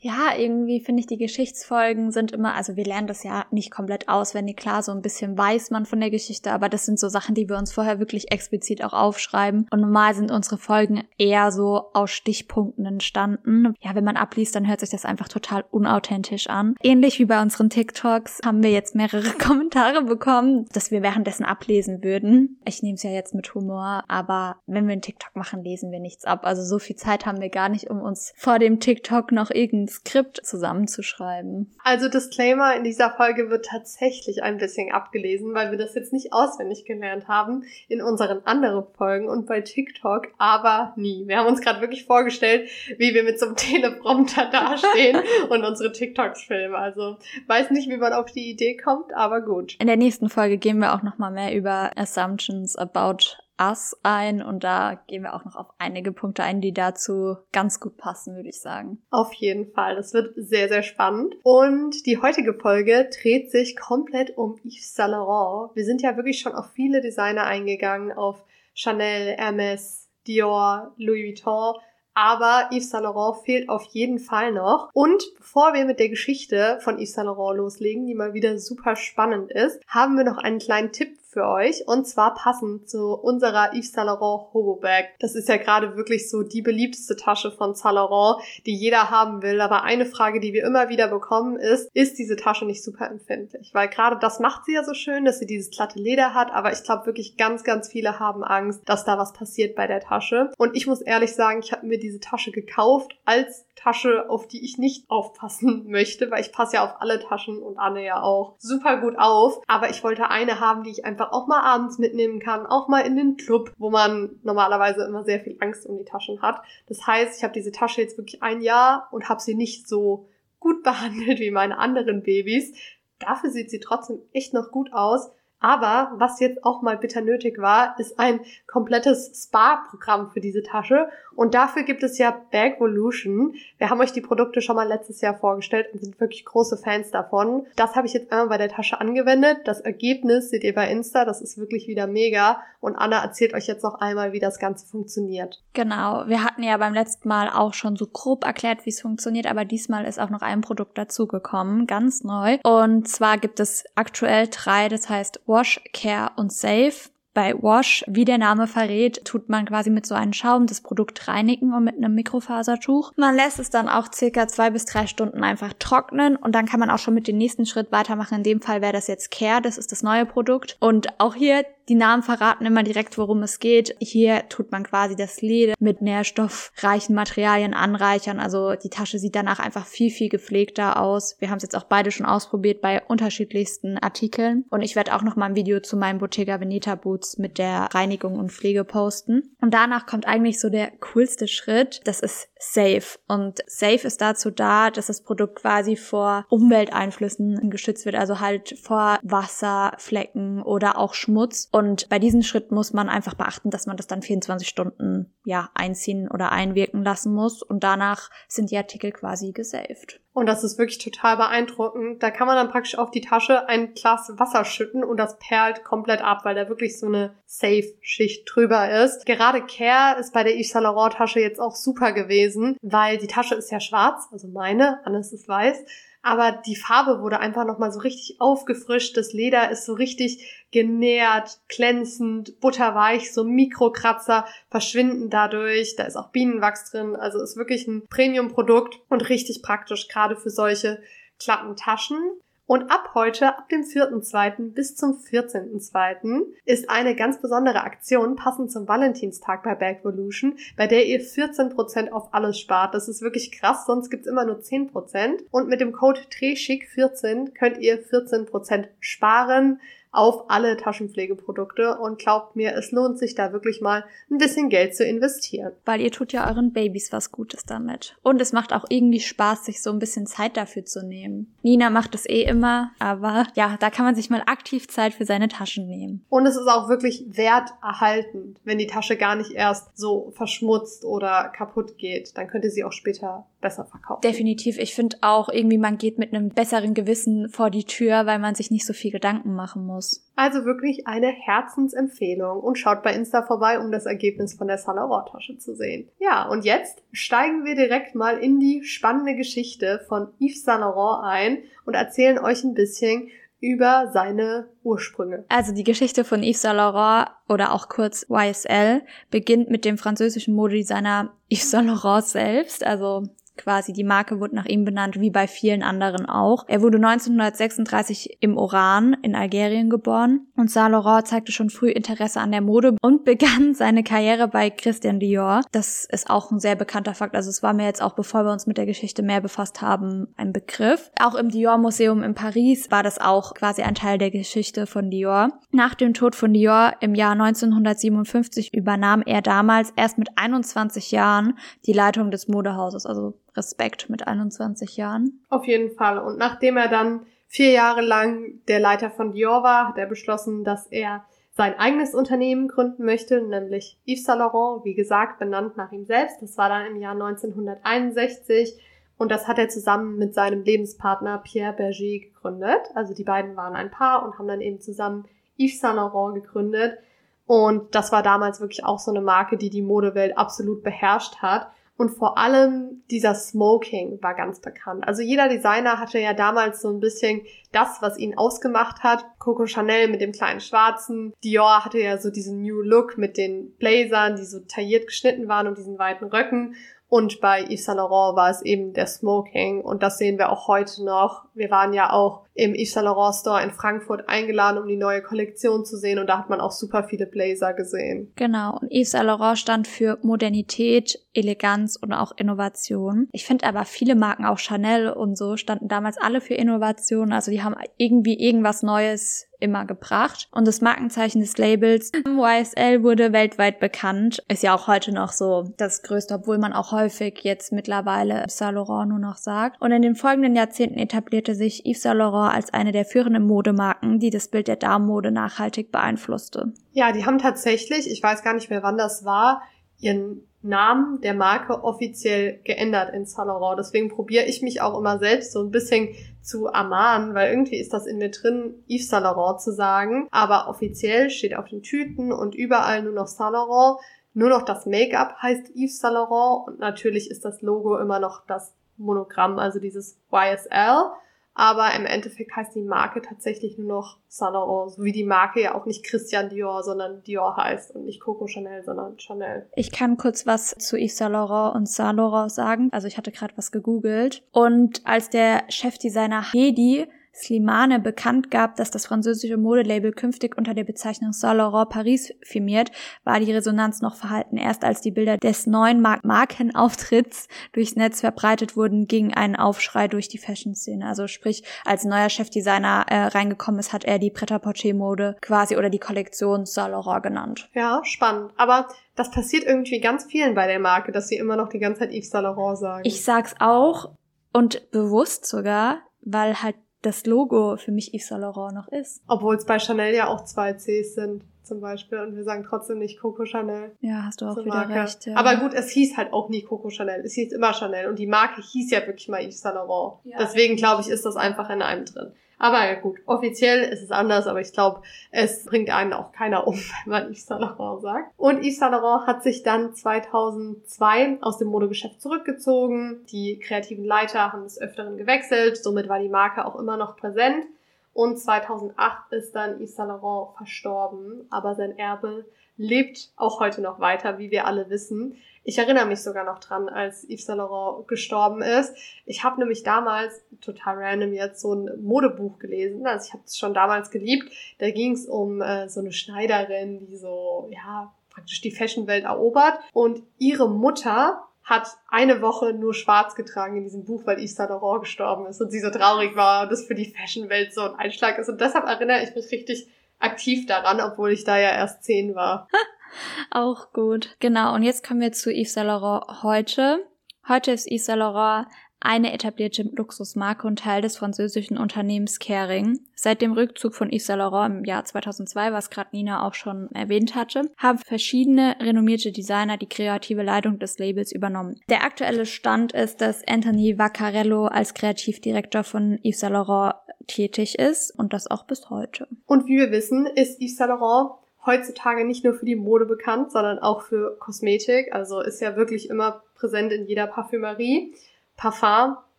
ja, 0.04 0.36
irgendwie 0.36 0.80
finde 0.80 1.00
ich, 1.00 1.06
die 1.06 1.16
Geschichtsfolgen 1.16 2.10
sind 2.10 2.32
immer, 2.32 2.54
also 2.54 2.76
wir 2.76 2.84
lernen 2.84 3.06
das 3.06 3.24
ja 3.24 3.46
nicht 3.50 3.70
komplett 3.70 4.10
auswendig, 4.10 4.58
klar, 4.58 4.82
so 4.82 4.92
ein 4.92 5.00
bisschen 5.00 5.38
weiß 5.38 5.70
man 5.70 5.86
von 5.86 5.98
der 5.98 6.10
Geschichte, 6.10 6.52
aber 6.52 6.68
das 6.68 6.84
sind 6.84 6.98
so 6.98 7.08
Sachen, 7.08 7.34
die 7.34 7.48
wir 7.48 7.56
uns 7.56 7.72
vorher 7.72 7.98
wirklich 7.98 8.30
explizit 8.30 8.84
auch 8.84 8.92
aufschreiben. 8.92 9.66
Und 9.70 9.80
normal 9.80 10.14
sind 10.14 10.30
unsere 10.30 10.58
Folgen 10.58 11.04
eher 11.16 11.50
so 11.50 11.86
aus 11.94 12.10
Stichpunkten 12.10 12.84
entstanden. 12.84 13.72
Ja, 13.80 13.94
wenn 13.94 14.04
man 14.04 14.18
abliest, 14.18 14.54
dann 14.54 14.68
hört 14.68 14.80
sich 14.80 14.90
das 14.90 15.06
einfach 15.06 15.28
total 15.28 15.64
unauthentisch 15.70 16.48
an. 16.48 16.74
Ähnlich 16.82 17.18
wie 17.18 17.24
bei 17.24 17.40
unseren 17.40 17.70
TikToks 17.70 18.40
haben 18.44 18.62
wir 18.62 18.72
jetzt 18.72 18.94
mehrere 18.94 19.30
Kommentare 19.38 20.02
bekommen, 20.02 20.66
dass 20.74 20.90
wir 20.90 21.00
währenddessen 21.00 21.46
ablesen 21.46 22.04
würden. 22.04 22.60
Ich 22.66 22.82
nehme 22.82 22.96
es 22.96 23.02
ja 23.04 23.10
jetzt 23.10 23.34
mit 23.34 23.54
Humor, 23.54 24.04
aber 24.08 24.56
wenn 24.66 24.86
wir 24.86 24.92
einen 24.92 25.00
TikTok 25.00 25.34
machen, 25.34 25.64
lesen 25.64 25.90
wir 25.92 26.00
nichts 26.00 26.26
ab. 26.26 26.44
Also 26.44 26.62
so 26.62 26.78
viel 26.78 26.96
Zeit 26.96 27.24
haben 27.24 27.40
wir 27.40 27.48
gar 27.48 27.70
nicht, 27.70 27.88
um 27.88 28.02
uns 28.02 28.34
vor 28.36 28.58
dem 28.58 28.80
TikTok 28.80 29.32
noch 29.32 29.50
irgendein 29.50 29.93
Skript 29.94 30.44
zusammenzuschreiben. 30.44 31.72
Also 31.82 32.08
Disclaimer, 32.08 32.74
in 32.76 32.84
dieser 32.84 33.10
Folge 33.10 33.50
wird 33.50 33.66
tatsächlich 33.66 34.42
ein 34.42 34.58
bisschen 34.58 34.92
abgelesen, 34.92 35.54
weil 35.54 35.70
wir 35.70 35.78
das 35.78 35.94
jetzt 35.94 36.12
nicht 36.12 36.32
auswendig 36.32 36.84
gelernt 36.84 37.28
haben 37.28 37.64
in 37.88 38.02
unseren 38.02 38.40
anderen 38.44 38.84
Folgen 38.96 39.28
und 39.28 39.46
bei 39.46 39.60
TikTok, 39.60 40.28
aber 40.38 40.92
nie. 40.96 41.26
Wir 41.26 41.38
haben 41.38 41.46
uns 41.46 41.60
gerade 41.60 41.80
wirklich 41.80 42.04
vorgestellt, 42.04 42.68
wie 42.98 43.14
wir 43.14 43.22
mit 43.22 43.38
so 43.38 43.46
einem 43.46 43.56
Teleprompter 43.64 44.50
dastehen 44.50 45.20
und 45.48 45.64
unsere 45.64 45.92
TikToks 45.92 46.42
filmen. 46.42 46.74
Also 46.74 47.16
weiß 47.46 47.70
nicht, 47.70 47.88
wie 47.88 47.96
man 47.96 48.12
auf 48.12 48.32
die 48.32 48.50
Idee 48.50 48.76
kommt, 48.76 49.14
aber 49.14 49.40
gut. 49.40 49.76
In 49.78 49.86
der 49.86 49.96
nächsten 49.96 50.28
Folge 50.28 50.58
gehen 50.58 50.78
wir 50.78 50.94
auch 50.94 51.02
noch 51.02 51.18
mal 51.18 51.30
mehr 51.30 51.54
über 51.54 51.90
Assumptions 51.96 52.76
about 52.76 53.43
Us 53.60 53.96
ein 54.02 54.42
und 54.42 54.64
da 54.64 55.00
gehen 55.06 55.22
wir 55.22 55.34
auch 55.34 55.44
noch 55.44 55.56
auf 55.56 55.68
einige 55.78 56.12
Punkte 56.12 56.42
ein, 56.42 56.60
die 56.60 56.72
dazu 56.72 57.36
ganz 57.52 57.78
gut 57.80 57.96
passen, 57.96 58.34
würde 58.34 58.48
ich 58.48 58.60
sagen. 58.60 59.02
Auf 59.10 59.32
jeden 59.34 59.70
Fall, 59.72 59.94
das 59.96 60.12
wird 60.12 60.34
sehr, 60.36 60.68
sehr 60.68 60.82
spannend. 60.82 61.36
Und 61.42 62.06
die 62.06 62.20
heutige 62.20 62.54
Folge 62.54 63.08
dreht 63.22 63.50
sich 63.50 63.76
komplett 63.76 64.36
um 64.36 64.56
Yves 64.64 64.94
Saint 64.94 65.12
Laurent. 65.12 65.74
Wir 65.76 65.84
sind 65.84 66.02
ja 66.02 66.16
wirklich 66.16 66.40
schon 66.40 66.54
auf 66.54 66.70
viele 66.72 67.00
Designer 67.00 67.44
eingegangen, 67.44 68.12
auf 68.12 68.44
Chanel, 68.74 69.36
Hermes, 69.36 70.08
Dior, 70.26 70.92
Louis 70.96 71.24
Vuitton. 71.24 71.76
Aber 72.16 72.70
Yves 72.70 72.90
Saint 72.90 73.04
Laurent 73.04 73.44
fehlt 73.44 73.68
auf 73.68 73.84
jeden 73.86 74.18
Fall 74.18 74.52
noch. 74.52 74.90
Und 74.92 75.24
bevor 75.36 75.74
wir 75.74 75.84
mit 75.84 75.98
der 75.98 76.08
Geschichte 76.08 76.78
von 76.80 76.98
Yves 76.98 77.14
Saint 77.14 77.26
Laurent 77.26 77.58
loslegen, 77.58 78.06
die 78.06 78.14
mal 78.14 78.34
wieder 78.34 78.56
super 78.58 78.94
spannend 78.94 79.50
ist, 79.50 79.80
haben 79.88 80.16
wir 80.16 80.24
noch 80.24 80.38
einen 80.38 80.60
kleinen 80.60 80.92
Tipp 80.92 81.18
für 81.34 81.46
euch 81.46 81.86
und 81.86 82.06
zwar 82.06 82.34
passend 82.34 82.88
zu 82.88 83.12
unserer 83.12 83.74
Yves 83.74 83.92
Saint 83.92 84.06
Laurent 84.06 84.54
Hobo 84.54 84.76
Bag. 84.76 85.06
Das 85.18 85.34
ist 85.34 85.48
ja 85.48 85.56
gerade 85.56 85.96
wirklich 85.96 86.30
so 86.30 86.42
die 86.42 86.62
beliebteste 86.62 87.16
Tasche 87.16 87.50
von 87.50 87.74
Saint 87.74 87.96
Laurent, 87.96 88.42
die 88.64 88.74
jeder 88.74 89.10
haben 89.10 89.42
will. 89.42 89.60
Aber 89.60 89.82
eine 89.82 90.06
Frage, 90.06 90.40
die 90.40 90.52
wir 90.52 90.64
immer 90.64 90.88
wieder 90.88 91.08
bekommen, 91.08 91.56
ist, 91.56 91.90
ist 91.92 92.18
diese 92.18 92.36
Tasche 92.36 92.64
nicht 92.64 92.82
super 92.82 93.10
empfindlich? 93.10 93.70
Weil 93.74 93.88
gerade 93.88 94.16
das 94.18 94.38
macht 94.38 94.64
sie 94.64 94.74
ja 94.74 94.84
so 94.84 94.94
schön, 94.94 95.24
dass 95.24 95.40
sie 95.40 95.46
dieses 95.46 95.70
glatte 95.70 95.98
Leder 95.98 96.32
hat, 96.32 96.52
aber 96.52 96.72
ich 96.72 96.84
glaube 96.84 97.06
wirklich 97.06 97.36
ganz, 97.36 97.64
ganz 97.64 97.88
viele 97.88 98.20
haben 98.20 98.44
Angst, 98.44 98.82
dass 98.86 99.04
da 99.04 99.18
was 99.18 99.32
passiert 99.32 99.74
bei 99.74 99.86
der 99.86 100.00
Tasche. 100.00 100.52
Und 100.56 100.76
ich 100.76 100.86
muss 100.86 101.02
ehrlich 101.02 101.34
sagen, 101.34 101.60
ich 101.62 101.72
habe 101.72 101.86
mir 101.86 101.98
diese 101.98 102.20
Tasche 102.20 102.52
gekauft 102.52 103.18
als 103.24 103.66
Tasche, 103.76 104.28
auf 104.28 104.46
die 104.46 104.64
ich 104.64 104.78
nicht 104.78 105.08
aufpassen 105.08 105.84
möchte, 105.88 106.30
weil 106.30 106.40
ich 106.40 106.52
passe 106.52 106.76
ja 106.76 106.84
auf 106.84 107.00
alle 107.00 107.20
Taschen 107.20 107.62
und 107.62 107.78
Anne 107.78 108.04
ja 108.04 108.22
auch 108.22 108.56
super 108.58 109.00
gut 109.00 109.18
auf. 109.18 109.60
Aber 109.66 109.90
ich 109.90 110.02
wollte 110.04 110.30
eine 110.30 110.60
haben, 110.60 110.84
die 110.84 110.90
ich 110.90 111.04
einfach 111.04 111.32
auch 111.32 111.46
mal 111.46 111.60
abends 111.60 111.98
mitnehmen 111.98 112.40
kann, 112.40 112.66
auch 112.66 112.88
mal 112.88 113.00
in 113.00 113.16
den 113.16 113.36
Club, 113.36 113.72
wo 113.78 113.90
man 113.90 114.38
normalerweise 114.42 115.04
immer 115.04 115.24
sehr 115.24 115.40
viel 115.40 115.56
Angst 115.60 115.86
um 115.86 115.98
die 115.98 116.04
Taschen 116.04 116.42
hat. 116.42 116.62
Das 116.86 117.06
heißt, 117.06 117.38
ich 117.38 117.44
habe 117.44 117.54
diese 117.54 117.72
Tasche 117.72 118.00
jetzt 118.00 118.18
wirklich 118.18 118.42
ein 118.42 118.60
Jahr 118.60 119.08
und 119.10 119.28
habe 119.28 119.40
sie 119.40 119.54
nicht 119.54 119.88
so 119.88 120.28
gut 120.60 120.82
behandelt 120.84 121.40
wie 121.40 121.50
meine 121.50 121.78
anderen 121.78 122.22
Babys. 122.22 122.74
Dafür 123.18 123.50
sieht 123.50 123.70
sie 123.70 123.80
trotzdem 123.80 124.20
echt 124.32 124.54
noch 124.54 124.70
gut 124.70 124.92
aus. 124.92 125.30
Aber 125.60 126.12
was 126.16 126.40
jetzt 126.40 126.62
auch 126.64 126.82
mal 126.82 126.98
bitter 126.98 127.22
nötig 127.22 127.58
war, 127.58 127.98
ist 127.98 128.18
ein 128.18 128.40
komplettes 128.66 129.32
Spa-Programm 129.34 130.30
für 130.30 130.40
diese 130.40 130.62
Tasche. 130.62 131.08
Und 131.36 131.54
dafür 131.54 131.82
gibt 131.82 132.02
es 132.02 132.18
ja 132.18 132.38
Bagvolution. 132.52 133.54
Wir 133.78 133.90
haben 133.90 134.00
euch 134.00 134.12
die 134.12 134.20
Produkte 134.20 134.60
schon 134.60 134.76
mal 134.76 134.86
letztes 134.86 135.20
Jahr 135.20 135.34
vorgestellt 135.34 135.88
und 135.92 136.00
sind 136.00 136.20
wirklich 136.20 136.44
große 136.44 136.76
Fans 136.76 137.10
davon. 137.10 137.66
Das 137.76 137.96
habe 137.96 138.06
ich 138.06 138.12
jetzt 138.12 138.30
einmal 138.30 138.48
bei 138.48 138.58
der 138.58 138.68
Tasche 138.68 139.00
angewendet. 139.00 139.62
Das 139.64 139.80
Ergebnis 139.80 140.50
seht 140.50 140.64
ihr 140.64 140.74
bei 140.74 140.90
Insta. 140.90 141.24
Das 141.24 141.40
ist 141.40 141.58
wirklich 141.58 141.88
wieder 141.88 142.06
mega. 142.06 142.60
Und 142.80 142.96
Anna 142.96 143.22
erzählt 143.22 143.54
euch 143.54 143.66
jetzt 143.66 143.82
noch 143.82 144.00
einmal, 144.00 144.32
wie 144.32 144.40
das 144.40 144.58
Ganze 144.58 144.86
funktioniert. 144.86 145.62
Genau. 145.72 146.24
Wir 146.26 146.44
hatten 146.44 146.62
ja 146.62 146.76
beim 146.76 146.94
letzten 146.94 147.28
Mal 147.28 147.48
auch 147.48 147.72
schon 147.74 147.96
so 147.96 148.06
grob 148.06 148.44
erklärt, 148.44 148.84
wie 148.84 148.90
es 148.90 149.00
funktioniert. 149.00 149.46
Aber 149.46 149.64
diesmal 149.64 150.04
ist 150.04 150.20
auch 150.20 150.30
noch 150.30 150.42
ein 150.42 150.60
Produkt 150.60 150.98
dazugekommen. 150.98 151.86
Ganz 151.86 152.22
neu. 152.22 152.58
Und 152.62 153.08
zwar 153.08 153.38
gibt 153.38 153.58
es 153.58 153.84
aktuell 153.94 154.48
drei. 154.50 154.88
Das 154.88 155.08
heißt 155.08 155.40
Wash, 155.54 155.80
Care 155.92 156.32
und 156.34 156.52
Save. 156.52 156.94
Bei 157.32 157.54
Wash, 157.54 158.04
wie 158.08 158.24
der 158.24 158.38
Name 158.38 158.66
verrät, 158.66 159.24
tut 159.24 159.48
man 159.48 159.66
quasi 159.66 159.88
mit 159.88 160.04
so 160.04 160.16
einem 160.16 160.32
Schaum 160.32 160.66
das 160.66 160.80
Produkt 160.80 161.28
reinigen 161.28 161.72
und 161.72 161.84
mit 161.84 161.96
einem 161.96 162.12
Mikrofasertuch. 162.16 163.12
Man 163.16 163.36
lässt 163.36 163.60
es 163.60 163.70
dann 163.70 163.88
auch 163.88 164.12
circa 164.12 164.48
zwei 164.48 164.70
bis 164.70 164.84
drei 164.84 165.06
Stunden 165.06 165.44
einfach 165.44 165.72
trocknen 165.78 166.34
und 166.34 166.56
dann 166.56 166.66
kann 166.66 166.80
man 166.80 166.90
auch 166.90 166.98
schon 166.98 167.14
mit 167.14 167.28
dem 167.28 167.38
nächsten 167.38 167.66
Schritt 167.66 167.92
weitermachen. 167.92 168.38
In 168.38 168.42
dem 168.42 168.60
Fall 168.60 168.82
wäre 168.82 168.92
das 168.92 169.06
jetzt 169.06 169.30
Care, 169.30 169.62
das 169.62 169.78
ist 169.78 169.92
das 169.92 170.02
neue 170.02 170.26
Produkt. 170.26 170.76
Und 170.80 171.20
auch 171.20 171.36
hier 171.36 171.64
die 171.88 171.94
Namen 171.94 172.22
verraten 172.22 172.64
immer 172.66 172.82
direkt, 172.82 173.18
worum 173.18 173.42
es 173.42 173.58
geht. 173.58 173.94
Hier 174.00 174.48
tut 174.48 174.72
man 174.72 174.84
quasi 174.84 175.16
das 175.16 175.42
Leder 175.42 175.74
mit 175.78 176.00
nährstoffreichen 176.00 177.14
Materialien 177.14 177.74
anreichern. 177.74 178.40
Also 178.40 178.74
die 178.74 178.88
Tasche 178.88 179.18
sieht 179.18 179.34
danach 179.34 179.58
einfach 179.58 179.86
viel, 179.86 180.10
viel 180.10 180.28
gepflegter 180.28 181.00
aus. 181.00 181.36
Wir 181.40 181.50
haben 181.50 181.58
es 181.58 181.62
jetzt 181.62 181.76
auch 181.76 181.84
beide 181.84 182.10
schon 182.10 182.26
ausprobiert 182.26 182.80
bei 182.80 183.02
unterschiedlichsten 183.04 183.98
Artikeln. 183.98 184.64
Und 184.70 184.82
ich 184.82 184.96
werde 184.96 185.14
auch 185.14 185.22
noch 185.22 185.36
mal 185.36 185.46
ein 185.46 185.56
Video 185.56 185.80
zu 185.80 185.96
meinem 185.96 186.18
Bottega 186.18 186.60
Veneta 186.60 186.94
Boots 186.94 187.38
mit 187.38 187.58
der 187.58 187.88
Reinigung 187.92 188.38
und 188.38 188.52
Pflege 188.52 188.84
posten. 188.84 189.54
Und 189.60 189.74
danach 189.74 190.06
kommt 190.06 190.26
eigentlich 190.26 190.60
so 190.60 190.70
der 190.70 190.90
coolste 191.00 191.48
Schritt. 191.48 192.00
Das 192.04 192.20
ist 192.20 192.48
Safe. 192.58 193.18
Und 193.28 193.60
Safe 193.66 194.06
ist 194.06 194.20
dazu 194.20 194.50
da, 194.50 194.90
dass 194.90 195.06
das 195.06 195.22
Produkt 195.22 195.56
quasi 195.56 195.96
vor 195.96 196.46
Umwelteinflüssen 196.48 197.68
geschützt 197.68 198.06
wird. 198.06 198.16
Also 198.16 198.40
halt 198.40 198.78
vor 198.82 199.18
Wasser, 199.22 199.92
Flecken 199.98 200.62
oder 200.62 200.98
auch 200.98 201.14
Schmutz. 201.14 201.68
Und 201.74 202.08
bei 202.08 202.20
diesem 202.20 202.42
Schritt 202.42 202.70
muss 202.70 202.92
man 202.92 203.08
einfach 203.08 203.34
beachten, 203.34 203.68
dass 203.68 203.86
man 203.86 203.96
das 203.96 204.06
dann 204.06 204.22
24 204.22 204.68
Stunden 204.68 205.34
ja 205.44 205.70
einziehen 205.74 206.30
oder 206.30 206.52
einwirken 206.52 207.02
lassen 207.02 207.34
muss. 207.34 207.64
Und 207.64 207.82
danach 207.82 208.30
sind 208.46 208.70
die 208.70 208.76
Artikel 208.76 209.10
quasi 209.10 209.50
gesaved. 209.50 210.20
Und 210.32 210.46
das 210.46 210.62
ist 210.62 210.78
wirklich 210.78 210.98
total 210.98 211.36
beeindruckend. 211.36 212.22
Da 212.22 212.30
kann 212.30 212.46
man 212.46 212.54
dann 212.54 212.70
praktisch 212.70 212.96
auf 212.96 213.10
die 213.10 213.22
Tasche 213.22 213.68
ein 213.68 213.92
Glas 213.94 214.30
Wasser 214.36 214.64
schütten 214.64 215.02
und 215.02 215.16
das 215.16 215.36
perlt 215.40 215.82
komplett 215.82 216.22
ab, 216.22 216.44
weil 216.44 216.54
da 216.54 216.68
wirklich 216.68 216.96
so 216.96 217.06
eine 217.06 217.34
Safe-Schicht 217.46 218.48
drüber 218.54 219.02
ist. 219.02 219.26
Gerade 219.26 219.60
Care 219.66 220.20
ist 220.20 220.32
bei 220.32 220.44
der 220.44 220.54
Yves 220.54 220.70
Saint 220.70 220.84
Laurent 220.84 221.14
Tasche 221.14 221.40
jetzt 221.40 221.58
auch 221.58 221.74
super 221.74 222.12
gewesen, 222.12 222.76
weil 222.82 223.18
die 223.18 223.26
Tasche 223.26 223.56
ist 223.56 223.72
ja 223.72 223.80
schwarz, 223.80 224.28
also 224.30 224.46
meine, 224.46 225.04
Annes 225.04 225.32
ist 225.32 225.48
weiß 225.48 225.84
aber 226.24 226.52
die 226.52 226.74
Farbe 226.74 227.20
wurde 227.20 227.38
einfach 227.38 227.66
nochmal 227.66 227.92
so 227.92 228.00
richtig 228.00 228.40
aufgefrischt. 228.40 229.16
Das 229.16 229.32
Leder 229.32 229.70
ist 229.70 229.84
so 229.84 229.92
richtig 229.92 230.66
genährt, 230.72 231.60
glänzend, 231.68 232.58
butterweich, 232.60 233.32
so 233.32 233.44
Mikrokratzer 233.44 234.46
verschwinden 234.70 235.28
dadurch. 235.28 235.96
Da 235.96 236.04
ist 236.04 236.16
auch 236.16 236.30
Bienenwachs 236.30 236.90
drin. 236.90 237.14
Also 237.14 237.42
ist 237.42 237.56
wirklich 237.56 237.86
ein 237.86 238.06
Premium-Produkt 238.08 239.00
und 239.10 239.28
richtig 239.28 239.62
praktisch, 239.62 240.08
gerade 240.08 240.36
für 240.36 240.50
solche 240.50 241.02
glatten 241.38 241.76
Taschen. 241.76 242.18
Und 242.66 242.90
ab 242.90 243.10
heute, 243.14 243.48
ab 243.48 243.68
dem 243.68 243.82
4.2. 243.82 244.72
bis 244.72 244.96
zum 244.96 245.18
14.2. 245.18 246.46
ist 246.64 246.88
eine 246.88 247.14
ganz 247.14 247.40
besondere 247.40 247.82
Aktion 247.82 248.36
passend 248.36 248.72
zum 248.72 248.88
Valentinstag 248.88 249.62
bei 249.64 249.74
Bagvolution, 249.74 250.56
bei 250.76 250.86
der 250.86 251.04
ihr 251.06 251.20
14% 251.20 252.10
auf 252.10 252.32
alles 252.32 252.58
spart. 252.58 252.94
Das 252.94 253.08
ist 253.08 253.20
wirklich 253.20 253.52
krass, 253.52 253.84
sonst 253.86 254.08
gibt's 254.08 254.26
immer 254.26 254.46
nur 254.46 254.60
10%. 254.60 255.44
Und 255.50 255.68
mit 255.68 255.82
dem 255.82 255.92
Code 255.92 256.20
TRESCHIC14 256.30 257.52
könnt 257.52 257.78
ihr 257.78 258.02
14% 258.02 258.86
sparen 258.98 259.80
auf 260.14 260.44
alle 260.48 260.76
Taschenpflegeprodukte 260.76 261.98
und 261.98 262.18
glaubt 262.18 262.56
mir, 262.56 262.74
es 262.74 262.92
lohnt 262.92 263.18
sich 263.18 263.34
da 263.34 263.52
wirklich 263.52 263.80
mal 263.80 264.04
ein 264.30 264.38
bisschen 264.38 264.68
Geld 264.68 264.94
zu 264.94 265.04
investieren. 265.04 265.72
Weil 265.84 266.00
ihr 266.00 266.12
tut 266.12 266.32
ja 266.32 266.48
euren 266.48 266.72
Babys 266.72 267.12
was 267.12 267.32
Gutes 267.32 267.64
damit. 267.64 268.16
Und 268.22 268.40
es 268.40 268.52
macht 268.52 268.72
auch 268.72 268.84
irgendwie 268.88 269.20
Spaß, 269.20 269.64
sich 269.64 269.82
so 269.82 269.90
ein 269.90 269.98
bisschen 269.98 270.26
Zeit 270.26 270.56
dafür 270.56 270.84
zu 270.84 271.04
nehmen. 271.04 271.52
Nina 271.62 271.90
macht 271.90 272.14
es 272.14 272.28
eh 272.28 272.42
immer, 272.42 272.92
aber 272.98 273.46
ja, 273.54 273.76
da 273.80 273.90
kann 273.90 274.04
man 274.04 274.14
sich 274.14 274.30
mal 274.30 274.42
aktiv 274.46 274.88
Zeit 274.88 275.14
für 275.14 275.24
seine 275.24 275.48
Taschen 275.48 275.86
nehmen. 275.86 276.24
Und 276.28 276.46
es 276.46 276.56
ist 276.56 276.68
auch 276.68 276.88
wirklich 276.88 277.24
werterhaltend, 277.28 278.60
wenn 278.64 278.78
die 278.78 278.86
Tasche 278.86 279.16
gar 279.16 279.34
nicht 279.34 279.50
erst 279.50 279.96
so 279.98 280.32
verschmutzt 280.36 281.04
oder 281.04 281.50
kaputt 281.54 281.98
geht. 281.98 282.36
Dann 282.38 282.46
könnt 282.46 282.64
ihr 282.64 282.70
sie 282.70 282.84
auch 282.84 282.92
später 282.92 283.46
besser 283.64 283.86
verkaufen. 283.86 284.20
Definitiv. 284.20 284.78
Ich 284.78 284.94
finde 284.94 285.16
auch 285.22 285.48
irgendwie, 285.48 285.78
man 285.78 285.96
geht 285.96 286.18
mit 286.18 286.32
einem 286.32 286.50
besseren 286.50 286.92
Gewissen 286.92 287.48
vor 287.48 287.70
die 287.70 287.84
Tür, 287.84 288.26
weil 288.26 288.38
man 288.38 288.54
sich 288.54 288.70
nicht 288.70 288.86
so 288.86 288.92
viel 288.92 289.10
Gedanken 289.10 289.54
machen 289.54 289.86
muss. 289.86 290.30
Also 290.36 290.66
wirklich 290.66 291.06
eine 291.06 291.28
Herzensempfehlung 291.28 292.60
und 292.60 292.78
schaut 292.78 293.02
bei 293.02 293.14
Insta 293.14 293.42
vorbei, 293.42 293.80
um 293.80 293.90
das 293.90 294.04
Ergebnis 294.04 294.54
von 294.54 294.68
der 294.68 294.78
Saint 294.78 294.98
Tasche 295.32 295.56
zu 295.56 295.74
sehen. 295.74 296.10
Ja, 296.20 296.46
und 296.46 296.64
jetzt 296.64 297.02
steigen 297.10 297.64
wir 297.64 297.74
direkt 297.74 298.14
mal 298.14 298.36
in 298.36 298.60
die 298.60 298.84
spannende 298.84 299.34
Geschichte 299.34 300.04
von 300.08 300.28
Yves 300.38 300.62
Saint 300.62 300.80
Laurent 300.80 301.24
ein 301.24 301.58
und 301.86 301.94
erzählen 301.94 302.38
euch 302.38 302.64
ein 302.64 302.74
bisschen 302.74 303.30
über 303.64 304.10
seine 304.12 304.68
Ursprünge. 304.82 305.46
Also 305.48 305.72
die 305.72 305.84
Geschichte 305.84 306.24
von 306.24 306.42
Yves 306.42 306.60
Saint 306.60 306.76
Laurent 306.76 307.30
oder 307.48 307.72
auch 307.72 307.88
kurz 307.88 308.26
YSL 308.28 309.00
beginnt 309.30 309.70
mit 309.70 309.86
dem 309.86 309.96
französischen 309.96 310.54
Modedesigner 310.54 311.32
Yves 311.50 311.70
Saint 311.70 311.86
Laurent 311.86 312.26
selbst, 312.26 312.84
also 312.84 313.22
quasi 313.56 313.92
die 313.92 314.04
Marke 314.04 314.40
wurde 314.40 314.56
nach 314.56 314.66
ihm 314.66 314.84
benannt, 314.84 315.20
wie 315.20 315.30
bei 315.30 315.46
vielen 315.46 315.82
anderen 315.82 316.26
auch. 316.26 316.64
Er 316.68 316.82
wurde 316.82 316.96
1936 316.96 318.38
im 318.40 318.56
Oran 318.56 319.16
in 319.22 319.34
Algerien 319.34 319.90
geboren 319.90 320.46
und 320.56 320.70
Saint 320.70 320.92
Laurent 320.92 321.26
zeigte 321.26 321.52
schon 321.52 321.70
früh 321.70 321.90
Interesse 321.90 322.40
an 322.40 322.52
der 322.52 322.60
Mode 322.60 322.96
und 323.00 323.24
begann 323.24 323.74
seine 323.74 324.02
Karriere 324.02 324.48
bei 324.48 324.70
Christian 324.70 325.20
Dior. 325.20 325.62
Das 325.72 326.06
ist 326.10 326.30
auch 326.30 326.50
ein 326.50 326.60
sehr 326.60 326.76
bekannter 326.76 327.14
Fakt. 327.14 327.34
Also 327.34 327.50
es 327.50 327.62
war 327.62 327.72
mir 327.72 327.84
jetzt 327.84 328.02
auch, 328.02 328.14
bevor 328.14 328.44
wir 328.44 328.52
uns 328.52 328.66
mit 328.66 328.78
der 328.78 328.86
Geschichte 328.86 329.22
mehr 329.22 329.40
befasst 329.40 329.80
haben, 329.80 330.28
ein 330.36 330.52
Begriff. 330.52 331.10
Auch 331.20 331.34
im 331.34 331.48
Dior 331.48 331.78
Museum 331.78 332.22
in 332.22 332.34
Paris 332.34 332.90
war 332.90 333.02
das 333.02 333.20
auch 333.20 333.54
quasi 333.54 333.82
ein 333.82 333.94
Teil 333.94 334.18
der 334.18 334.30
Geschichte 334.30 334.86
von 334.86 335.10
Dior. 335.10 335.50
Nach 335.70 335.94
dem 335.94 336.14
Tod 336.14 336.34
von 336.34 336.52
Dior 336.52 336.94
im 337.00 337.14
Jahr 337.14 337.32
1957 337.32 338.74
übernahm 338.74 339.22
er 339.24 339.42
damals 339.42 339.92
erst 339.96 340.18
mit 340.18 340.28
21 340.36 341.10
Jahren 341.10 341.58
die 341.86 341.92
Leitung 341.92 342.30
des 342.30 342.48
Modehauses. 342.48 343.06
Also 343.06 343.34
Respekt 343.56 344.10
mit 344.10 344.26
21 344.26 344.96
Jahren. 344.96 345.44
Auf 345.48 345.66
jeden 345.66 345.94
Fall. 345.94 346.18
Und 346.18 346.38
nachdem 346.38 346.76
er 346.76 346.88
dann 346.88 347.26
vier 347.46 347.70
Jahre 347.70 348.00
lang 348.00 348.60
der 348.68 348.80
Leiter 348.80 349.10
von 349.10 349.32
Dior 349.32 349.62
war, 349.62 349.88
hat 349.88 349.98
er 349.98 350.06
beschlossen, 350.06 350.64
dass 350.64 350.86
er 350.86 351.24
sein 351.56 351.78
eigenes 351.78 352.14
Unternehmen 352.14 352.66
gründen 352.66 353.04
möchte, 353.04 353.40
nämlich 353.40 353.96
Yves 354.06 354.24
Saint 354.24 354.40
Laurent, 354.40 354.84
wie 354.84 354.94
gesagt, 354.94 355.38
benannt 355.38 355.76
nach 355.76 355.92
ihm 355.92 356.04
selbst. 356.04 356.42
Das 356.42 356.58
war 356.58 356.68
dann 356.68 356.86
im 356.86 356.96
Jahr 356.96 357.12
1961 357.12 358.76
und 359.16 359.30
das 359.30 359.46
hat 359.46 359.58
er 359.58 359.68
zusammen 359.68 360.18
mit 360.18 360.34
seinem 360.34 360.62
Lebenspartner 360.62 361.38
Pierre 361.38 361.72
Berger 361.72 362.18
gegründet. 362.18 362.90
Also 362.94 363.14
die 363.14 363.22
beiden 363.22 363.54
waren 363.54 363.76
ein 363.76 363.90
Paar 363.90 364.24
und 364.24 364.36
haben 364.38 364.48
dann 364.48 364.60
eben 364.60 364.80
zusammen 364.80 365.26
Yves 365.56 365.78
Saint 365.78 365.96
Laurent 365.96 366.34
gegründet. 366.34 366.98
Und 367.46 367.94
das 367.94 368.10
war 368.10 368.22
damals 368.22 368.60
wirklich 368.60 368.84
auch 368.84 368.98
so 368.98 369.12
eine 369.12 369.20
Marke, 369.20 369.56
die 369.56 369.70
die 369.70 369.82
Modewelt 369.82 370.36
absolut 370.36 370.82
beherrscht 370.82 371.36
hat. 371.36 371.68
Und 371.96 372.10
vor 372.10 372.38
allem 372.38 373.02
dieser 373.10 373.34
Smoking 373.34 374.18
war 374.20 374.34
ganz 374.34 374.60
bekannt. 374.60 375.06
Also 375.06 375.22
jeder 375.22 375.48
Designer 375.48 376.00
hatte 376.00 376.18
ja 376.18 376.34
damals 376.34 376.82
so 376.82 376.88
ein 376.88 376.98
bisschen 376.98 377.42
das, 377.70 378.02
was 378.02 378.18
ihn 378.18 378.36
ausgemacht 378.36 379.04
hat. 379.04 379.24
Coco 379.38 379.66
Chanel 379.66 380.08
mit 380.08 380.20
dem 380.20 380.32
kleinen 380.32 380.60
Schwarzen. 380.60 381.32
Dior 381.44 381.84
hatte 381.84 382.00
ja 382.00 382.18
so 382.18 382.30
diesen 382.30 382.62
New 382.62 382.80
Look 382.80 383.16
mit 383.16 383.36
den 383.36 383.76
Blazern, 383.76 384.34
die 384.36 384.44
so 384.44 384.58
tailliert 384.60 385.06
geschnitten 385.06 385.46
waren 385.46 385.68
und 385.68 385.78
diesen 385.78 385.98
weiten 385.98 386.24
Röcken. 386.24 386.74
Und 387.14 387.40
bei 387.40 387.62
Yves 387.62 387.84
Saint 387.84 387.98
Laurent 387.98 388.34
war 388.34 388.50
es 388.50 388.60
eben 388.62 388.92
der 388.92 389.06
Smoking. 389.06 389.82
Und 389.82 390.02
das 390.02 390.18
sehen 390.18 390.36
wir 390.36 390.50
auch 390.50 390.66
heute 390.66 391.04
noch. 391.04 391.44
Wir 391.54 391.70
waren 391.70 391.92
ja 391.92 392.10
auch 392.10 392.40
im 392.54 392.74
Yves 392.74 392.94
Saint 392.94 393.04
Laurent 393.04 393.36
Store 393.36 393.62
in 393.62 393.70
Frankfurt 393.70 394.28
eingeladen, 394.28 394.78
um 394.78 394.88
die 394.88 394.96
neue 394.96 395.22
Kollektion 395.22 395.84
zu 395.84 395.96
sehen. 395.96 396.18
Und 396.18 396.26
da 396.26 396.38
hat 396.38 396.50
man 396.50 396.60
auch 396.60 396.72
super 396.72 397.04
viele 397.04 397.26
Blazer 397.26 397.72
gesehen. 397.72 398.32
Genau. 398.34 398.80
Und 398.80 398.90
Yves 398.90 399.12
Saint 399.12 399.26
Laurent 399.26 399.58
stand 399.58 399.86
für 399.86 400.18
Modernität, 400.22 401.20
Eleganz 401.34 401.94
und 401.94 402.12
auch 402.12 402.32
Innovation. 402.36 403.28
Ich 403.30 403.44
finde 403.44 403.68
aber 403.68 403.84
viele 403.84 404.16
Marken, 404.16 404.44
auch 404.44 404.58
Chanel 404.58 405.08
und 405.08 405.38
so, 405.38 405.56
standen 405.56 405.86
damals 405.86 406.18
alle 406.18 406.40
für 406.40 406.54
Innovation. 406.54 407.32
Also 407.32 407.52
die 407.52 407.62
haben 407.62 407.76
irgendwie 407.96 408.40
irgendwas 408.44 408.82
Neues 408.82 409.46
immer 409.64 409.84
gebracht. 409.84 410.48
Und 410.52 410.68
das 410.68 410.80
Markenzeichen 410.80 411.40
des 411.40 411.58
Labels 411.58 412.12
YSL 412.12 413.02
wurde 413.02 413.32
weltweit 413.32 413.80
bekannt. 413.80 414.42
Ist 414.48 414.62
ja 414.62 414.74
auch 414.74 414.86
heute 414.86 415.12
noch 415.12 415.32
so 415.32 415.72
das 415.76 416.02
größte, 416.02 416.34
obwohl 416.34 416.58
man 416.58 416.72
auch 416.72 416.92
häufig 416.92 417.40
jetzt 417.42 417.72
mittlerweile 417.72 418.44
Saint 418.48 418.74
Laurent 418.74 419.08
nur 419.08 419.18
noch 419.18 419.36
sagt. 419.36 419.80
Und 419.80 419.90
in 419.90 420.02
den 420.02 420.14
folgenden 420.14 420.54
Jahrzehnten 420.54 420.98
etablierte 420.98 421.54
sich 421.54 421.84
Yves 421.86 422.02
Saint 422.02 422.18
Laurent 422.18 422.54
als 422.54 422.72
eine 422.72 422.92
der 422.92 423.04
führenden 423.04 423.46
Modemarken, 423.46 424.18
die 424.18 424.30
das 424.30 424.48
Bild 424.48 424.68
der 424.68 424.76
Damenmode 424.76 425.30
nachhaltig 425.30 425.90
beeinflusste. 425.90 426.72
Ja, 426.92 427.12
die 427.12 427.24
haben 427.24 427.38
tatsächlich, 427.38 428.10
ich 428.10 428.22
weiß 428.22 428.42
gar 428.42 428.54
nicht 428.54 428.70
mehr 428.70 428.82
wann 428.82 428.98
das 428.98 429.24
war, 429.24 429.62
ihren 429.98 430.42
Namen 430.64 431.20
der 431.20 431.34
Marke 431.34 431.84
offiziell 431.84 432.58
geändert 432.64 433.14
in 433.14 433.26
Saint 433.26 433.48
Laurent. 433.48 433.78
Deswegen 433.78 434.08
probiere 434.08 434.46
ich 434.46 434.62
mich 434.62 434.80
auch 434.80 434.98
immer 434.98 435.18
selbst 435.18 435.52
so 435.52 435.60
ein 435.60 435.70
bisschen 435.70 436.08
zu 436.40 436.66
ermahnen, 436.66 437.34
weil 437.34 437.50
irgendwie 437.50 437.78
ist 437.78 437.92
das 437.92 438.06
in 438.06 438.16
mir 438.16 438.30
drin, 438.30 438.82
Yves 438.88 439.08
Saint 439.08 439.24
Laurent 439.24 439.60
zu 439.60 439.72
sagen. 439.72 440.26
Aber 440.30 440.68
offiziell 440.68 441.28
steht 441.28 441.54
auf 441.54 441.68
den 441.68 441.82
Tüten 441.82 442.32
und 442.32 442.54
überall 442.54 443.02
nur 443.02 443.12
noch 443.12 443.26
Saint 443.26 443.52
Laurent. 443.52 443.98
Nur 444.32 444.48
noch 444.48 444.62
das 444.62 444.86
Make-up 444.86 445.36
heißt 445.40 445.76
Yves 445.76 445.98
Saint 445.98 446.14
Laurent 446.14 446.66
und 446.66 446.80
natürlich 446.80 447.30
ist 447.30 447.44
das 447.44 447.60
Logo 447.60 447.98
immer 447.98 448.18
noch 448.18 448.46
das 448.46 448.74
Monogramm, 448.96 449.58
also 449.58 449.80
dieses 449.80 450.18
YSL. 450.32 451.10
Aber 451.54 451.94
im 451.94 452.04
Endeffekt 452.04 452.54
heißt 452.54 452.74
die 452.74 452.82
Marke 452.82 453.22
tatsächlich 453.22 453.78
nur 453.78 453.86
noch 453.86 454.18
Saint 454.28 454.54
Laurent, 454.54 454.92
so 454.92 455.04
wie 455.04 455.12
die 455.12 455.24
Marke 455.24 455.62
ja 455.62 455.74
auch 455.74 455.86
nicht 455.86 456.04
Christian 456.04 456.48
Dior, 456.48 456.82
sondern 456.82 457.22
Dior 457.22 457.56
heißt 457.56 457.94
und 457.94 458.04
nicht 458.04 458.20
Coco 458.20 458.48
Chanel, 458.48 458.82
sondern 458.84 459.18
Chanel. 459.18 459.68
Ich 459.76 459.92
kann 459.92 460.16
kurz 460.16 460.46
was 460.46 460.74
zu 460.78 460.96
Yves 460.96 461.16
Saint 461.16 461.32
Laurent 461.32 461.76
und 461.76 461.88
Saint 461.88 462.16
Laurent 462.16 462.50
sagen. 462.50 462.88
Also 462.92 463.06
ich 463.06 463.16
hatte 463.16 463.30
gerade 463.30 463.56
was 463.56 463.70
gegoogelt. 463.70 464.42
Und 464.50 465.02
als 465.04 465.30
der 465.30 465.62
Chefdesigner 465.68 466.52
Hedi 466.52 467.06
Slimane 467.34 467.98
bekannt 467.98 468.50
gab, 468.50 468.76
dass 468.76 468.92
das 468.92 469.06
französische 469.06 469.56
Modelabel 469.56 470.12
künftig 470.12 470.56
unter 470.56 470.72
der 470.72 470.84
Bezeichnung 470.84 471.32
Saint 471.32 471.58
Laurent 471.58 471.88
Paris 471.88 472.32
firmiert, 472.42 472.92
war 473.24 473.40
die 473.40 473.52
Resonanz 473.52 474.00
noch 474.00 474.14
verhalten. 474.14 474.56
Erst 474.56 474.84
als 474.84 475.00
die 475.00 475.10
Bilder 475.10 475.36
des 475.36 475.66
neuen 475.66 476.00
Mar 476.00 476.20
Markenauftritts 476.22 477.48
durchs 477.72 477.96
Netz 477.96 478.20
verbreitet 478.20 478.76
wurden, 478.76 479.06
ging 479.06 479.34
ein 479.34 479.56
Aufschrei 479.56 480.06
durch 480.06 480.28
die 480.28 480.38
Fashion-Szene. 480.38 481.06
Also 481.06 481.26
sprich, 481.26 481.64
als 481.84 482.04
neuer 482.04 482.28
Chefdesigner 482.28 483.06
äh, 483.08 483.24
reingekommen 483.24 483.80
ist, 483.80 483.92
hat 483.92 484.04
er 484.04 484.20
die 484.20 484.30
Pret-à-Porter-Mode 484.30 485.36
quasi 485.40 485.76
oder 485.76 485.90
die 485.90 485.98
Kollektion 485.98 486.66
Saint 486.66 486.92
Laurent 486.92 487.24
genannt. 487.24 487.68
Ja, 487.74 488.00
spannend. 488.04 488.52
Aber 488.56 488.88
das 489.16 489.30
passiert 489.32 489.64
irgendwie 489.64 490.00
ganz 490.00 490.24
vielen 490.24 490.54
bei 490.54 490.68
der 490.68 490.78
Marke, 490.78 491.10
dass 491.10 491.28
sie 491.28 491.36
immer 491.36 491.56
noch 491.56 491.68
die 491.68 491.80
ganze 491.80 492.00
Zeit 492.00 492.12
Yves 492.12 492.30
Saint 492.30 492.44
Laurent 492.44 492.78
sagen. 492.78 493.02
Ich 493.04 493.24
sag's 493.24 493.56
auch 493.58 494.12
und 494.52 494.90
bewusst 494.92 495.46
sogar, 495.46 495.98
weil 496.22 496.62
halt 496.62 496.76
das 497.06 497.26
Logo 497.26 497.76
für 497.76 497.92
mich 497.92 498.14
Yves 498.14 498.28
Saint 498.28 498.42
Laurent 498.42 498.74
noch 498.74 498.88
ist. 498.88 499.22
Obwohl 499.26 499.56
es 499.56 499.64
bei 499.64 499.78
Chanel 499.78 500.14
ja 500.14 500.28
auch 500.28 500.44
zwei 500.44 500.72
Cs 500.72 501.14
sind 501.14 501.44
zum 501.62 501.80
Beispiel 501.80 502.18
und 502.18 502.36
wir 502.36 502.44
sagen 502.44 502.64
trotzdem 502.68 502.98
nicht 502.98 503.20
Coco 503.20 503.44
Chanel. 503.46 503.92
Ja, 504.00 504.24
hast 504.24 504.40
du 504.40 504.46
auch 504.46 504.56
wieder 504.56 504.68
Marke. 504.68 504.94
recht. 504.94 505.26
Ja. 505.26 505.36
Aber 505.36 505.56
gut, 505.56 505.72
es 505.72 505.90
hieß 505.90 506.16
halt 506.16 506.32
auch 506.32 506.48
nie 506.48 506.62
Coco 506.62 506.90
Chanel, 506.90 507.22
es 507.24 507.32
hieß 507.32 507.52
immer 507.52 507.72
Chanel 507.72 508.08
und 508.08 508.18
die 508.18 508.26
Marke 508.26 508.60
hieß 508.60 508.90
ja 508.90 509.06
wirklich 509.06 509.28
mal 509.28 509.42
Yves 509.42 509.60
Saint 509.60 509.76
Laurent. 509.76 510.20
Ja. 510.24 510.38
Deswegen 510.38 510.76
glaube 510.76 511.02
ich, 511.02 511.08
ist 511.08 511.24
das 511.24 511.36
einfach 511.36 511.70
in 511.70 511.82
einem 511.82 512.04
drin. 512.04 512.32
Aber 512.64 512.86
ja 512.86 512.94
gut, 512.94 513.18
offiziell 513.26 513.82
ist 513.92 514.02
es 514.02 514.10
anders, 514.10 514.46
aber 514.46 514.58
ich 514.58 514.72
glaube, 514.72 515.02
es 515.30 515.66
bringt 515.66 515.90
einen 515.90 516.14
auch 516.14 516.32
keiner 516.32 516.66
um, 516.66 516.76
wenn 517.04 517.12
man 517.12 517.30
Yves 517.30 517.44
Saint 517.44 517.60
Laurent 517.60 518.00
sagt. 518.00 518.32
Und 518.38 518.64
Yves 518.64 518.78
Saint 518.78 518.92
Laurent 518.92 519.26
hat 519.26 519.42
sich 519.42 519.62
dann 519.62 519.94
2002 519.94 521.42
aus 521.42 521.58
dem 521.58 521.68
Modegeschäft 521.68 522.22
zurückgezogen. 522.22 523.26
Die 523.30 523.58
kreativen 523.58 524.06
Leiter 524.06 524.50
haben 524.50 524.62
des 524.62 524.80
Öfteren 524.80 525.18
gewechselt, 525.18 525.76
somit 525.76 526.08
war 526.08 526.18
die 526.20 526.30
Marke 526.30 526.64
auch 526.64 526.76
immer 526.76 526.96
noch 526.96 527.18
präsent. 527.18 527.66
Und 528.14 528.38
2008 528.38 529.32
ist 529.32 529.54
dann 529.54 529.78
Yves 529.78 529.96
Saint 529.96 530.08
Laurent 530.08 530.56
verstorben, 530.56 531.46
aber 531.50 531.74
sein 531.74 531.98
Erbe 531.98 532.46
lebt 532.76 533.30
auch 533.36 533.60
heute 533.60 533.80
noch 533.80 534.00
weiter, 534.00 534.38
wie 534.38 534.50
wir 534.50 534.66
alle 534.66 534.90
wissen. 534.90 535.36
Ich 535.66 535.78
erinnere 535.78 536.06
mich 536.06 536.22
sogar 536.22 536.44
noch 536.44 536.58
dran, 536.58 536.88
als 536.90 537.24
Yves 537.24 537.46
Saint 537.46 537.58
Laurent 537.58 538.06
gestorben 538.06 538.60
ist. 538.60 538.94
Ich 539.24 539.44
habe 539.44 539.58
nämlich 539.58 539.82
damals, 539.82 540.44
total 540.60 541.02
random 541.02 541.32
jetzt, 541.32 541.60
so 541.60 541.74
ein 541.74 541.90
Modebuch 542.02 542.58
gelesen. 542.58 543.06
Also 543.06 543.28
ich 543.28 543.32
habe 543.32 543.44
es 543.46 543.56
schon 543.56 543.72
damals 543.72 544.10
geliebt. 544.10 544.52
Da 544.78 544.90
ging 544.90 545.12
es 545.12 545.26
um 545.26 545.62
äh, 545.62 545.88
so 545.88 546.00
eine 546.00 546.12
Schneiderin, 546.12 547.06
die 547.06 547.16
so, 547.16 547.68
ja, 547.70 548.12
praktisch 548.28 548.60
die 548.60 548.72
Fashionwelt 548.72 549.24
erobert. 549.24 549.78
Und 549.94 550.22
ihre 550.38 550.68
Mutter 550.68 551.42
hat 551.62 551.88
eine 552.08 552.42
Woche 552.42 552.74
nur 552.74 552.92
schwarz 552.92 553.34
getragen 553.34 553.78
in 553.78 553.84
diesem 553.84 554.04
Buch, 554.04 554.26
weil 554.26 554.38
Yves 554.38 554.56
Saint 554.56 554.68
Laurent 554.68 555.00
gestorben 555.00 555.46
ist 555.46 555.62
und 555.62 555.70
sie 555.70 555.80
so 555.80 555.88
traurig 555.88 556.36
war 556.36 556.64
und 556.64 556.72
das 556.72 556.84
für 556.84 556.94
die 556.94 557.06
Fashionwelt 557.06 557.72
so 557.72 557.80
ein 557.80 557.94
Einschlag 557.94 558.38
ist. 558.38 558.50
Und 558.50 558.60
deshalb 558.60 558.84
erinnere 558.84 559.22
ich 559.22 559.34
mich 559.34 559.50
richtig 559.50 559.88
aktiv 560.18 560.66
daran, 560.66 561.00
obwohl 561.00 561.32
ich 561.32 561.44
da 561.44 561.58
ja 561.58 561.70
erst 561.70 562.04
zehn 562.04 562.34
war. 562.34 562.68
Auch 563.50 563.92
gut. 563.92 564.36
Genau, 564.40 564.74
und 564.74 564.82
jetzt 564.82 565.06
kommen 565.06 565.20
wir 565.20 565.32
zu 565.32 565.50
Yves 565.50 565.74
Saint 565.74 565.86
Laurent 565.86 566.42
heute. 566.42 567.06
Heute 567.46 567.72
ist 567.72 567.90
Yves 567.90 568.06
Saint 568.06 568.18
Laurent 568.18 568.66
eine 569.04 569.32
etablierte 569.32 569.82
Luxusmarke 569.82 570.66
und 570.66 570.78
Teil 570.78 571.02
des 571.02 571.16
französischen 571.16 571.76
Unternehmens 571.76 572.38
Kering. 572.38 573.00
Seit 573.14 573.42
dem 573.42 573.52
Rückzug 573.52 573.94
von 573.94 574.10
Yves 574.10 574.26
Saint 574.26 574.38
Laurent 574.38 574.78
im 574.78 574.84
Jahr 574.84 575.04
2002, 575.04 575.72
was 575.72 575.90
gerade 575.90 576.08
Nina 576.12 576.46
auch 576.46 576.54
schon 576.54 576.90
erwähnt 576.92 577.34
hatte, 577.34 577.70
haben 577.76 577.98
verschiedene 577.98 578.76
renommierte 578.80 579.30
Designer 579.30 579.76
die 579.76 579.88
kreative 579.88 580.42
Leitung 580.42 580.78
des 580.78 580.98
Labels 580.98 581.32
übernommen. 581.32 581.80
Der 581.88 582.02
aktuelle 582.02 582.46
Stand 582.46 582.92
ist, 582.92 583.20
dass 583.20 583.46
Anthony 583.46 583.98
Vaccarello 583.98 584.66
als 584.66 584.94
Kreativdirektor 584.94 585.84
von 585.84 586.18
Yves 586.24 586.40
Saint 586.40 586.54
Laurent 586.54 586.94
tätig 587.26 587.78
ist 587.78 588.18
und 588.18 588.32
das 588.32 588.50
auch 588.50 588.64
bis 588.64 588.90
heute. 588.90 589.28
Und 589.46 589.66
wie 589.66 589.76
wir 589.76 589.90
wissen, 589.90 590.26
ist 590.26 590.60
Yves 590.60 590.76
Saint 590.76 590.90
Laurent 590.90 591.32
heutzutage 591.66 592.24
nicht 592.24 592.44
nur 592.44 592.54
für 592.54 592.66
die 592.66 592.76
Mode 592.76 593.06
bekannt, 593.06 593.52
sondern 593.52 593.78
auch 593.78 594.02
für 594.02 594.36
Kosmetik. 594.38 595.12
Also 595.12 595.40
ist 595.40 595.60
ja 595.60 595.76
wirklich 595.76 596.10
immer 596.10 596.42
präsent 596.54 596.92
in 596.92 597.06
jeder 597.06 597.26
Parfümerie. 597.26 598.14
Parfum, 598.56 599.16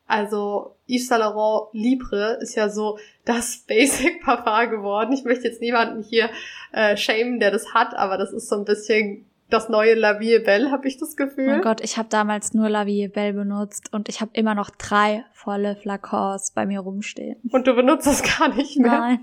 also 0.08 0.76
Yves 0.88 1.08
Saint 1.08 1.22
Laurent 1.22 1.70
Libre 1.74 2.38
ist 2.42 2.56
ja 2.56 2.70
so 2.70 3.00
das 3.26 3.58
Basic 3.68 4.24
Parfum 4.24 4.70
geworden. 4.70 5.14
Ich 5.14 5.24
möchte 5.24 5.48
jetzt 5.48 5.62
niemanden 5.62 6.04
hier 6.04 6.30
äh, 6.72 6.96
shamen, 6.98 7.40
der 7.40 7.52
das 7.52 7.74
hat, 7.74 7.96
aber 7.96 8.18
das 8.18 8.32
ist 8.34 8.50
so 8.50 8.56
ein 8.56 8.66
bisschen 8.66 9.26
das 9.50 9.70
neue 9.70 9.94
La 9.94 10.20
Vie 10.20 10.40
Belle, 10.40 10.72
habe 10.72 10.88
ich 10.88 10.98
das 10.98 11.16
Gefühl. 11.16 11.58
Oh 11.60 11.62
Gott, 11.62 11.82
ich 11.82 11.98
habe 11.98 12.10
damals 12.10 12.54
nur 12.54 12.70
La 12.70 12.86
Vie 12.86 13.08
Belle 13.08 13.34
benutzt 13.34 13.94
und 13.94 14.10
ich 14.10 14.22
habe 14.22 14.32
immer 14.34 14.56
noch 14.56 14.70
drei 14.72 15.24
volle 15.34 15.76
Flakons 15.76 16.52
bei 16.52 16.66
mir 16.66 16.80
rumstehen. 16.80 17.38
Und 17.52 17.68
du 17.68 17.76
benutzt 17.76 18.08
das 18.08 18.24
gar 18.40 18.50
nicht 18.50 18.78
mehr? 18.80 18.92
Nein. 18.92 19.20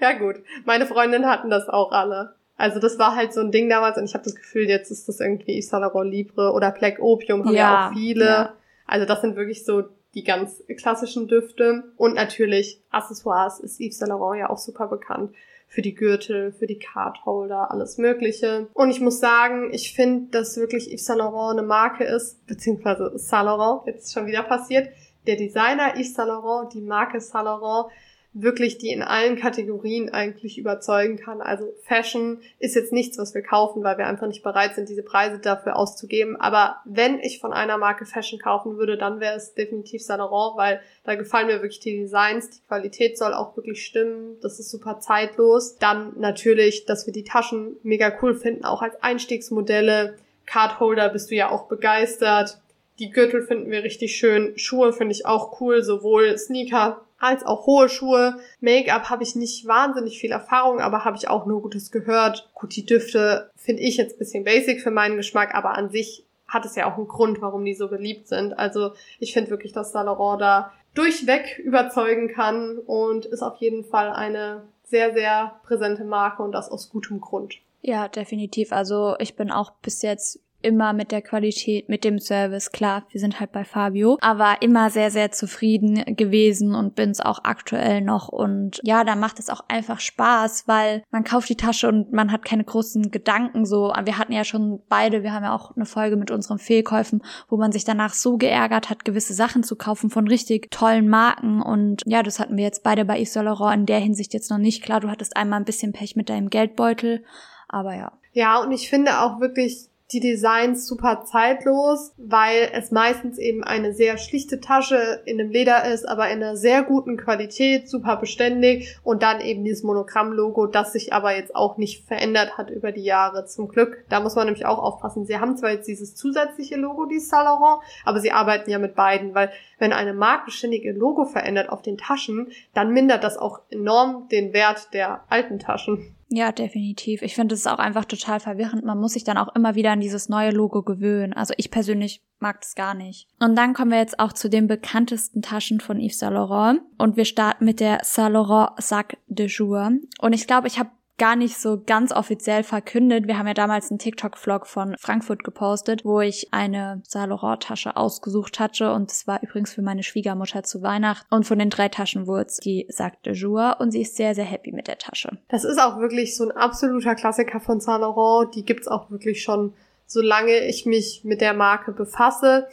Ja 0.00 0.12
gut, 0.18 0.36
meine 0.64 0.86
Freundinnen 0.86 1.26
hatten 1.26 1.50
das 1.50 1.68
auch 1.68 1.92
alle. 1.92 2.34
Also 2.56 2.80
das 2.80 2.98
war 2.98 3.16
halt 3.16 3.32
so 3.32 3.40
ein 3.40 3.52
Ding 3.52 3.68
damals 3.68 3.98
und 3.98 4.04
ich 4.04 4.14
habe 4.14 4.24
das 4.24 4.34
Gefühl, 4.34 4.68
jetzt 4.68 4.90
ist 4.90 5.08
das 5.08 5.20
irgendwie 5.20 5.58
Yves 5.58 5.70
Saint 5.70 5.82
Laurent 5.82 6.10
Libre 6.10 6.52
oder 6.52 6.70
Black 6.70 7.00
Opium 7.00 7.44
haben 7.44 7.54
ja, 7.54 7.60
ja 7.60 7.88
auch 7.88 7.92
viele. 7.92 8.24
Ja. 8.24 8.54
Also 8.86 9.06
das 9.06 9.20
sind 9.20 9.36
wirklich 9.36 9.64
so 9.64 9.84
die 10.14 10.24
ganz 10.24 10.62
klassischen 10.78 11.28
Düfte. 11.28 11.92
Und 11.96 12.14
natürlich 12.14 12.82
Accessoires 12.90 13.60
ist 13.60 13.80
Yves 13.80 13.98
Saint 13.98 14.10
Laurent 14.10 14.40
ja 14.40 14.50
auch 14.50 14.58
super 14.58 14.88
bekannt. 14.88 15.34
Für 15.66 15.82
die 15.82 15.94
Gürtel, 15.94 16.52
für 16.52 16.66
die 16.66 16.78
Cardholder, 16.78 17.70
alles 17.70 17.98
Mögliche. 17.98 18.68
Und 18.74 18.90
ich 18.90 19.00
muss 19.00 19.18
sagen, 19.18 19.72
ich 19.72 19.94
finde, 19.94 20.30
dass 20.30 20.56
wirklich 20.56 20.92
Yves 20.92 21.06
Saint 21.06 21.18
Laurent 21.18 21.58
eine 21.58 21.66
Marke 21.66 22.04
ist, 22.04 22.46
beziehungsweise 22.46 23.12
Saint 23.16 23.46
Laurent, 23.46 23.86
jetzt 23.86 24.04
ist 24.04 24.12
schon 24.12 24.26
wieder 24.26 24.42
passiert. 24.42 24.88
Der 25.26 25.36
Designer 25.36 25.94
Yves 25.96 26.14
Saint 26.14 26.28
Laurent, 26.28 26.72
die 26.74 26.80
Marke 26.80 27.20
Saint 27.20 27.46
Laurent, 27.46 27.90
wirklich 28.34 28.78
die 28.78 28.90
in 28.90 29.02
allen 29.02 29.36
Kategorien 29.36 30.12
eigentlich 30.12 30.58
überzeugen 30.58 31.16
kann. 31.16 31.40
Also 31.40 31.72
Fashion 31.84 32.40
ist 32.58 32.74
jetzt 32.74 32.92
nichts, 32.92 33.16
was 33.16 33.32
wir 33.32 33.42
kaufen, 33.42 33.84
weil 33.84 33.96
wir 33.96 34.08
einfach 34.08 34.26
nicht 34.26 34.42
bereit 34.42 34.74
sind, 34.74 34.88
diese 34.88 35.04
Preise 35.04 35.38
dafür 35.38 35.76
auszugeben. 35.76 36.34
Aber 36.36 36.80
wenn 36.84 37.20
ich 37.20 37.38
von 37.38 37.52
einer 37.52 37.78
Marke 37.78 38.06
Fashion 38.06 38.40
kaufen 38.40 38.76
würde, 38.76 38.98
dann 38.98 39.20
wäre 39.20 39.36
es 39.36 39.54
definitiv 39.54 40.02
Saint 40.02 40.18
Laurent, 40.18 40.58
weil 40.58 40.80
da 41.04 41.14
gefallen 41.14 41.46
mir 41.46 41.62
wirklich 41.62 41.78
die 41.78 42.00
Designs, 42.00 42.50
die 42.50 42.66
Qualität 42.66 43.16
soll 43.16 43.32
auch 43.32 43.56
wirklich 43.56 43.86
stimmen, 43.86 44.36
das 44.42 44.58
ist 44.58 44.70
super 44.70 44.98
zeitlos. 44.98 45.76
Dann 45.78 46.14
natürlich, 46.18 46.86
dass 46.86 47.06
wir 47.06 47.12
die 47.12 47.24
Taschen 47.24 47.76
mega 47.84 48.12
cool 48.20 48.34
finden, 48.34 48.64
auch 48.64 48.82
als 48.82 49.00
Einstiegsmodelle. 49.00 50.16
Cardholder 50.44 51.08
bist 51.08 51.30
du 51.30 51.36
ja 51.36 51.50
auch 51.50 51.68
begeistert. 51.68 52.58
Die 52.98 53.10
Gürtel 53.10 53.42
finden 53.42 53.70
wir 53.70 53.84
richtig 53.84 54.16
schön. 54.16 54.56
Schuhe 54.56 54.92
finde 54.92 55.12
ich 55.12 55.26
auch 55.26 55.60
cool, 55.60 55.82
sowohl 55.82 56.36
Sneaker 56.36 57.00
als 57.24 57.44
auch 57.44 57.66
hohe 57.66 57.88
Schuhe. 57.88 58.38
Make-up 58.60 59.10
habe 59.10 59.22
ich 59.22 59.34
nicht 59.34 59.66
wahnsinnig 59.66 60.18
viel 60.18 60.30
Erfahrung, 60.30 60.80
aber 60.80 61.04
habe 61.04 61.16
ich 61.16 61.28
auch 61.28 61.46
nur 61.46 61.62
Gutes 61.62 61.90
gehört. 61.90 62.50
Gut, 62.54 62.76
die 62.76 62.86
Düfte 62.86 63.50
finde 63.56 63.82
ich 63.82 63.96
jetzt 63.96 64.18
bisschen 64.18 64.44
basic 64.44 64.82
für 64.82 64.90
meinen 64.90 65.16
Geschmack, 65.16 65.54
aber 65.54 65.76
an 65.76 65.90
sich 65.90 66.24
hat 66.46 66.64
es 66.64 66.76
ja 66.76 66.90
auch 66.90 66.96
einen 66.96 67.08
Grund, 67.08 67.40
warum 67.40 67.64
die 67.64 67.74
so 67.74 67.88
beliebt 67.88 68.28
sind. 68.28 68.52
Also 68.58 68.92
ich 69.18 69.32
finde 69.32 69.50
wirklich, 69.50 69.72
dass 69.72 69.92
Saint 69.92 70.06
Laurent 70.06 70.40
da 70.40 70.72
durchweg 70.94 71.58
überzeugen 71.58 72.28
kann 72.28 72.78
und 72.78 73.26
ist 73.26 73.42
auf 73.42 73.56
jeden 73.56 73.84
Fall 73.84 74.12
eine 74.12 74.62
sehr, 74.84 75.12
sehr 75.14 75.60
präsente 75.64 76.04
Marke 76.04 76.42
und 76.42 76.52
das 76.52 76.70
aus 76.70 76.90
gutem 76.90 77.20
Grund. 77.20 77.54
Ja, 77.80 78.08
definitiv. 78.08 78.72
Also 78.72 79.16
ich 79.18 79.34
bin 79.34 79.50
auch 79.50 79.72
bis 79.82 80.02
jetzt 80.02 80.40
immer 80.64 80.92
mit 80.92 81.12
der 81.12 81.22
Qualität, 81.22 81.88
mit 81.88 82.04
dem 82.04 82.18
Service. 82.18 82.72
Klar, 82.72 83.04
wir 83.10 83.20
sind 83.20 83.38
halt 83.38 83.52
bei 83.52 83.64
Fabio, 83.64 84.18
aber 84.20 84.56
immer 84.60 84.90
sehr, 84.90 85.10
sehr 85.10 85.30
zufrieden 85.30 86.16
gewesen 86.16 86.74
und 86.74 86.94
bin's 86.94 87.20
auch 87.20 87.40
aktuell 87.44 88.00
noch. 88.00 88.28
Und 88.28 88.80
ja, 88.82 89.04
da 89.04 89.14
macht 89.14 89.38
es 89.38 89.50
auch 89.50 89.60
einfach 89.68 90.00
Spaß, 90.00 90.66
weil 90.66 91.02
man 91.10 91.24
kauft 91.24 91.48
die 91.48 91.56
Tasche 91.56 91.88
und 91.88 92.12
man 92.12 92.32
hat 92.32 92.44
keine 92.44 92.64
großen 92.64 93.10
Gedanken 93.10 93.66
so. 93.66 93.92
Wir 94.04 94.18
hatten 94.18 94.32
ja 94.32 94.44
schon 94.44 94.80
beide, 94.88 95.22
wir 95.22 95.32
haben 95.32 95.44
ja 95.44 95.54
auch 95.54 95.76
eine 95.76 95.86
Folge 95.86 96.16
mit 96.16 96.30
unseren 96.30 96.58
Fehlkäufen, 96.58 97.22
wo 97.48 97.56
man 97.56 97.72
sich 97.72 97.84
danach 97.84 98.14
so 98.14 98.36
geärgert 98.36 98.90
hat, 98.90 99.04
gewisse 99.04 99.34
Sachen 99.34 99.62
zu 99.62 99.76
kaufen 99.76 100.10
von 100.10 100.26
richtig 100.26 100.70
tollen 100.70 101.08
Marken. 101.08 101.60
Und 101.62 102.02
ja, 102.06 102.22
das 102.22 102.40
hatten 102.40 102.56
wir 102.56 102.64
jetzt 102.64 102.82
beide 102.82 103.04
bei 103.04 103.20
Yves 103.20 103.34
Laurent 103.34 103.80
in 103.80 103.86
der 103.86 104.00
Hinsicht 104.00 104.32
jetzt 104.32 104.50
noch 104.50 104.58
nicht. 104.58 104.82
Klar, 104.82 105.00
du 105.00 105.10
hattest 105.10 105.36
einmal 105.36 105.60
ein 105.60 105.64
bisschen 105.64 105.92
Pech 105.92 106.16
mit 106.16 106.30
deinem 106.30 106.48
Geldbeutel, 106.48 107.24
aber 107.68 107.94
ja. 107.94 108.12
Ja, 108.32 108.60
und 108.60 108.72
ich 108.72 108.90
finde 108.90 109.20
auch 109.20 109.40
wirklich, 109.40 109.88
die 110.14 110.20
Designs 110.20 110.86
super 110.86 111.24
zeitlos, 111.24 112.12
weil 112.16 112.70
es 112.72 112.92
meistens 112.92 113.38
eben 113.38 113.64
eine 113.64 113.92
sehr 113.92 114.16
schlichte 114.16 114.60
Tasche 114.60 115.22
in 115.24 115.40
einem 115.40 115.50
Leder 115.50 115.84
ist, 115.92 116.08
aber 116.08 116.28
in 116.30 116.42
einer 116.42 116.56
sehr 116.56 116.84
guten 116.84 117.16
Qualität, 117.16 117.88
super 117.88 118.16
beständig 118.16 118.96
und 119.02 119.22
dann 119.22 119.40
eben 119.40 119.64
dieses 119.64 119.82
Monogramm-Logo, 119.82 120.66
das 120.66 120.92
sich 120.92 121.12
aber 121.12 121.34
jetzt 121.34 121.56
auch 121.56 121.76
nicht 121.78 122.06
verändert 122.06 122.56
hat 122.56 122.70
über 122.70 122.92
die 122.92 123.02
Jahre, 123.02 123.44
zum 123.46 123.68
Glück. 123.68 124.04
Da 124.08 124.20
muss 124.20 124.36
man 124.36 124.46
nämlich 124.46 124.66
auch 124.66 124.78
aufpassen. 124.78 125.26
Sie 125.26 125.38
haben 125.38 125.56
zwar 125.56 125.72
jetzt 125.72 125.88
dieses 125.88 126.14
zusätzliche 126.14 126.76
Logo, 126.76 127.06
die 127.06 127.18
Saint 127.18 127.44
Laurent, 127.44 127.82
aber 128.04 128.20
sie 128.20 128.30
arbeiten 128.30 128.70
ja 128.70 128.78
mit 128.78 128.94
beiden, 128.94 129.34
weil 129.34 129.50
wenn 129.78 129.92
eine 129.92 130.14
Marke 130.14 130.50
ständig 130.50 130.84
ihr 130.84 130.94
Logo 130.94 131.24
verändert 131.24 131.68
auf 131.68 131.82
den 131.82 131.98
Taschen, 131.98 132.52
dann 132.72 132.92
mindert 132.92 133.24
das 133.24 133.36
auch 133.36 133.60
enorm 133.70 134.28
den 134.28 134.52
Wert 134.52 134.94
der 134.94 135.24
alten 135.28 135.58
Taschen. 135.58 136.14
Ja, 136.36 136.50
definitiv. 136.50 137.22
Ich 137.22 137.36
finde 137.36 137.54
es 137.54 137.64
auch 137.64 137.78
einfach 137.78 138.04
total 138.04 138.40
verwirrend. 138.40 138.84
Man 138.84 138.98
muss 138.98 139.12
sich 139.12 139.22
dann 139.22 139.38
auch 139.38 139.54
immer 139.54 139.76
wieder 139.76 139.92
an 139.92 140.00
dieses 140.00 140.28
neue 140.28 140.50
Logo 140.50 140.82
gewöhnen. 140.82 141.32
Also 141.32 141.54
ich 141.56 141.70
persönlich 141.70 142.24
mag 142.40 142.60
das 142.60 142.74
gar 142.74 142.94
nicht. 142.94 143.28
Und 143.38 143.54
dann 143.54 143.72
kommen 143.72 143.92
wir 143.92 143.98
jetzt 143.98 144.18
auch 144.18 144.32
zu 144.32 144.50
den 144.50 144.66
bekanntesten 144.66 145.42
Taschen 145.42 145.78
von 145.78 146.00
Yves 146.00 146.18
Saint 146.18 146.34
Laurent. 146.34 146.80
Und 146.98 147.16
wir 147.16 147.24
starten 147.24 147.64
mit 147.64 147.78
der 147.78 148.00
Saint 148.02 148.32
Laurent 148.32 148.70
Sac 148.78 149.16
de 149.28 149.46
Jour. 149.46 149.92
Und 150.18 150.32
ich 150.32 150.48
glaube, 150.48 150.66
ich 150.66 150.76
habe 150.76 150.90
gar 151.18 151.36
nicht 151.36 151.58
so 151.58 151.80
ganz 151.84 152.12
offiziell 152.12 152.64
verkündet. 152.64 153.26
Wir 153.26 153.38
haben 153.38 153.46
ja 153.46 153.54
damals 153.54 153.90
einen 153.90 153.98
TikTok-Vlog 153.98 154.66
von 154.66 154.96
Frankfurt 154.98 155.44
gepostet, 155.44 156.04
wo 156.04 156.20
ich 156.20 156.48
eine 156.52 157.02
Saint 157.06 157.28
Laurent-Tasche 157.28 157.96
ausgesucht 157.96 158.58
hatte 158.58 158.92
und 158.92 159.10
das 159.10 159.26
war 159.26 159.42
übrigens 159.42 159.72
für 159.72 159.82
meine 159.82 160.02
Schwiegermutter 160.02 160.64
zu 160.64 160.82
Weihnachten. 160.82 161.32
Und 161.32 161.46
von 161.46 161.58
den 161.58 161.70
drei 161.70 161.88
Taschen 161.88 162.26
wurde 162.26 162.46
es 162.46 162.56
die 162.56 162.86
Sac 162.88 163.22
de 163.22 163.34
Jour 163.34 163.76
und 163.78 163.92
sie 163.92 164.02
ist 164.02 164.16
sehr, 164.16 164.34
sehr 164.34 164.44
happy 164.44 164.72
mit 164.72 164.88
der 164.88 164.98
Tasche. 164.98 165.38
Das 165.48 165.64
ist 165.64 165.80
auch 165.80 165.98
wirklich 165.98 166.36
so 166.36 166.44
ein 166.44 166.52
absoluter 166.52 167.14
Klassiker 167.14 167.60
von 167.60 167.80
Saint 167.80 168.00
Laurent. 168.00 168.54
Die 168.54 168.64
gibt's 168.64 168.88
auch 168.88 169.10
wirklich 169.10 169.42
schon, 169.42 169.72
solange 170.06 170.66
ich 170.66 170.84
mich 170.84 171.22
mit 171.22 171.40
der 171.40 171.54
Marke 171.54 171.92
befasse. 171.92 172.66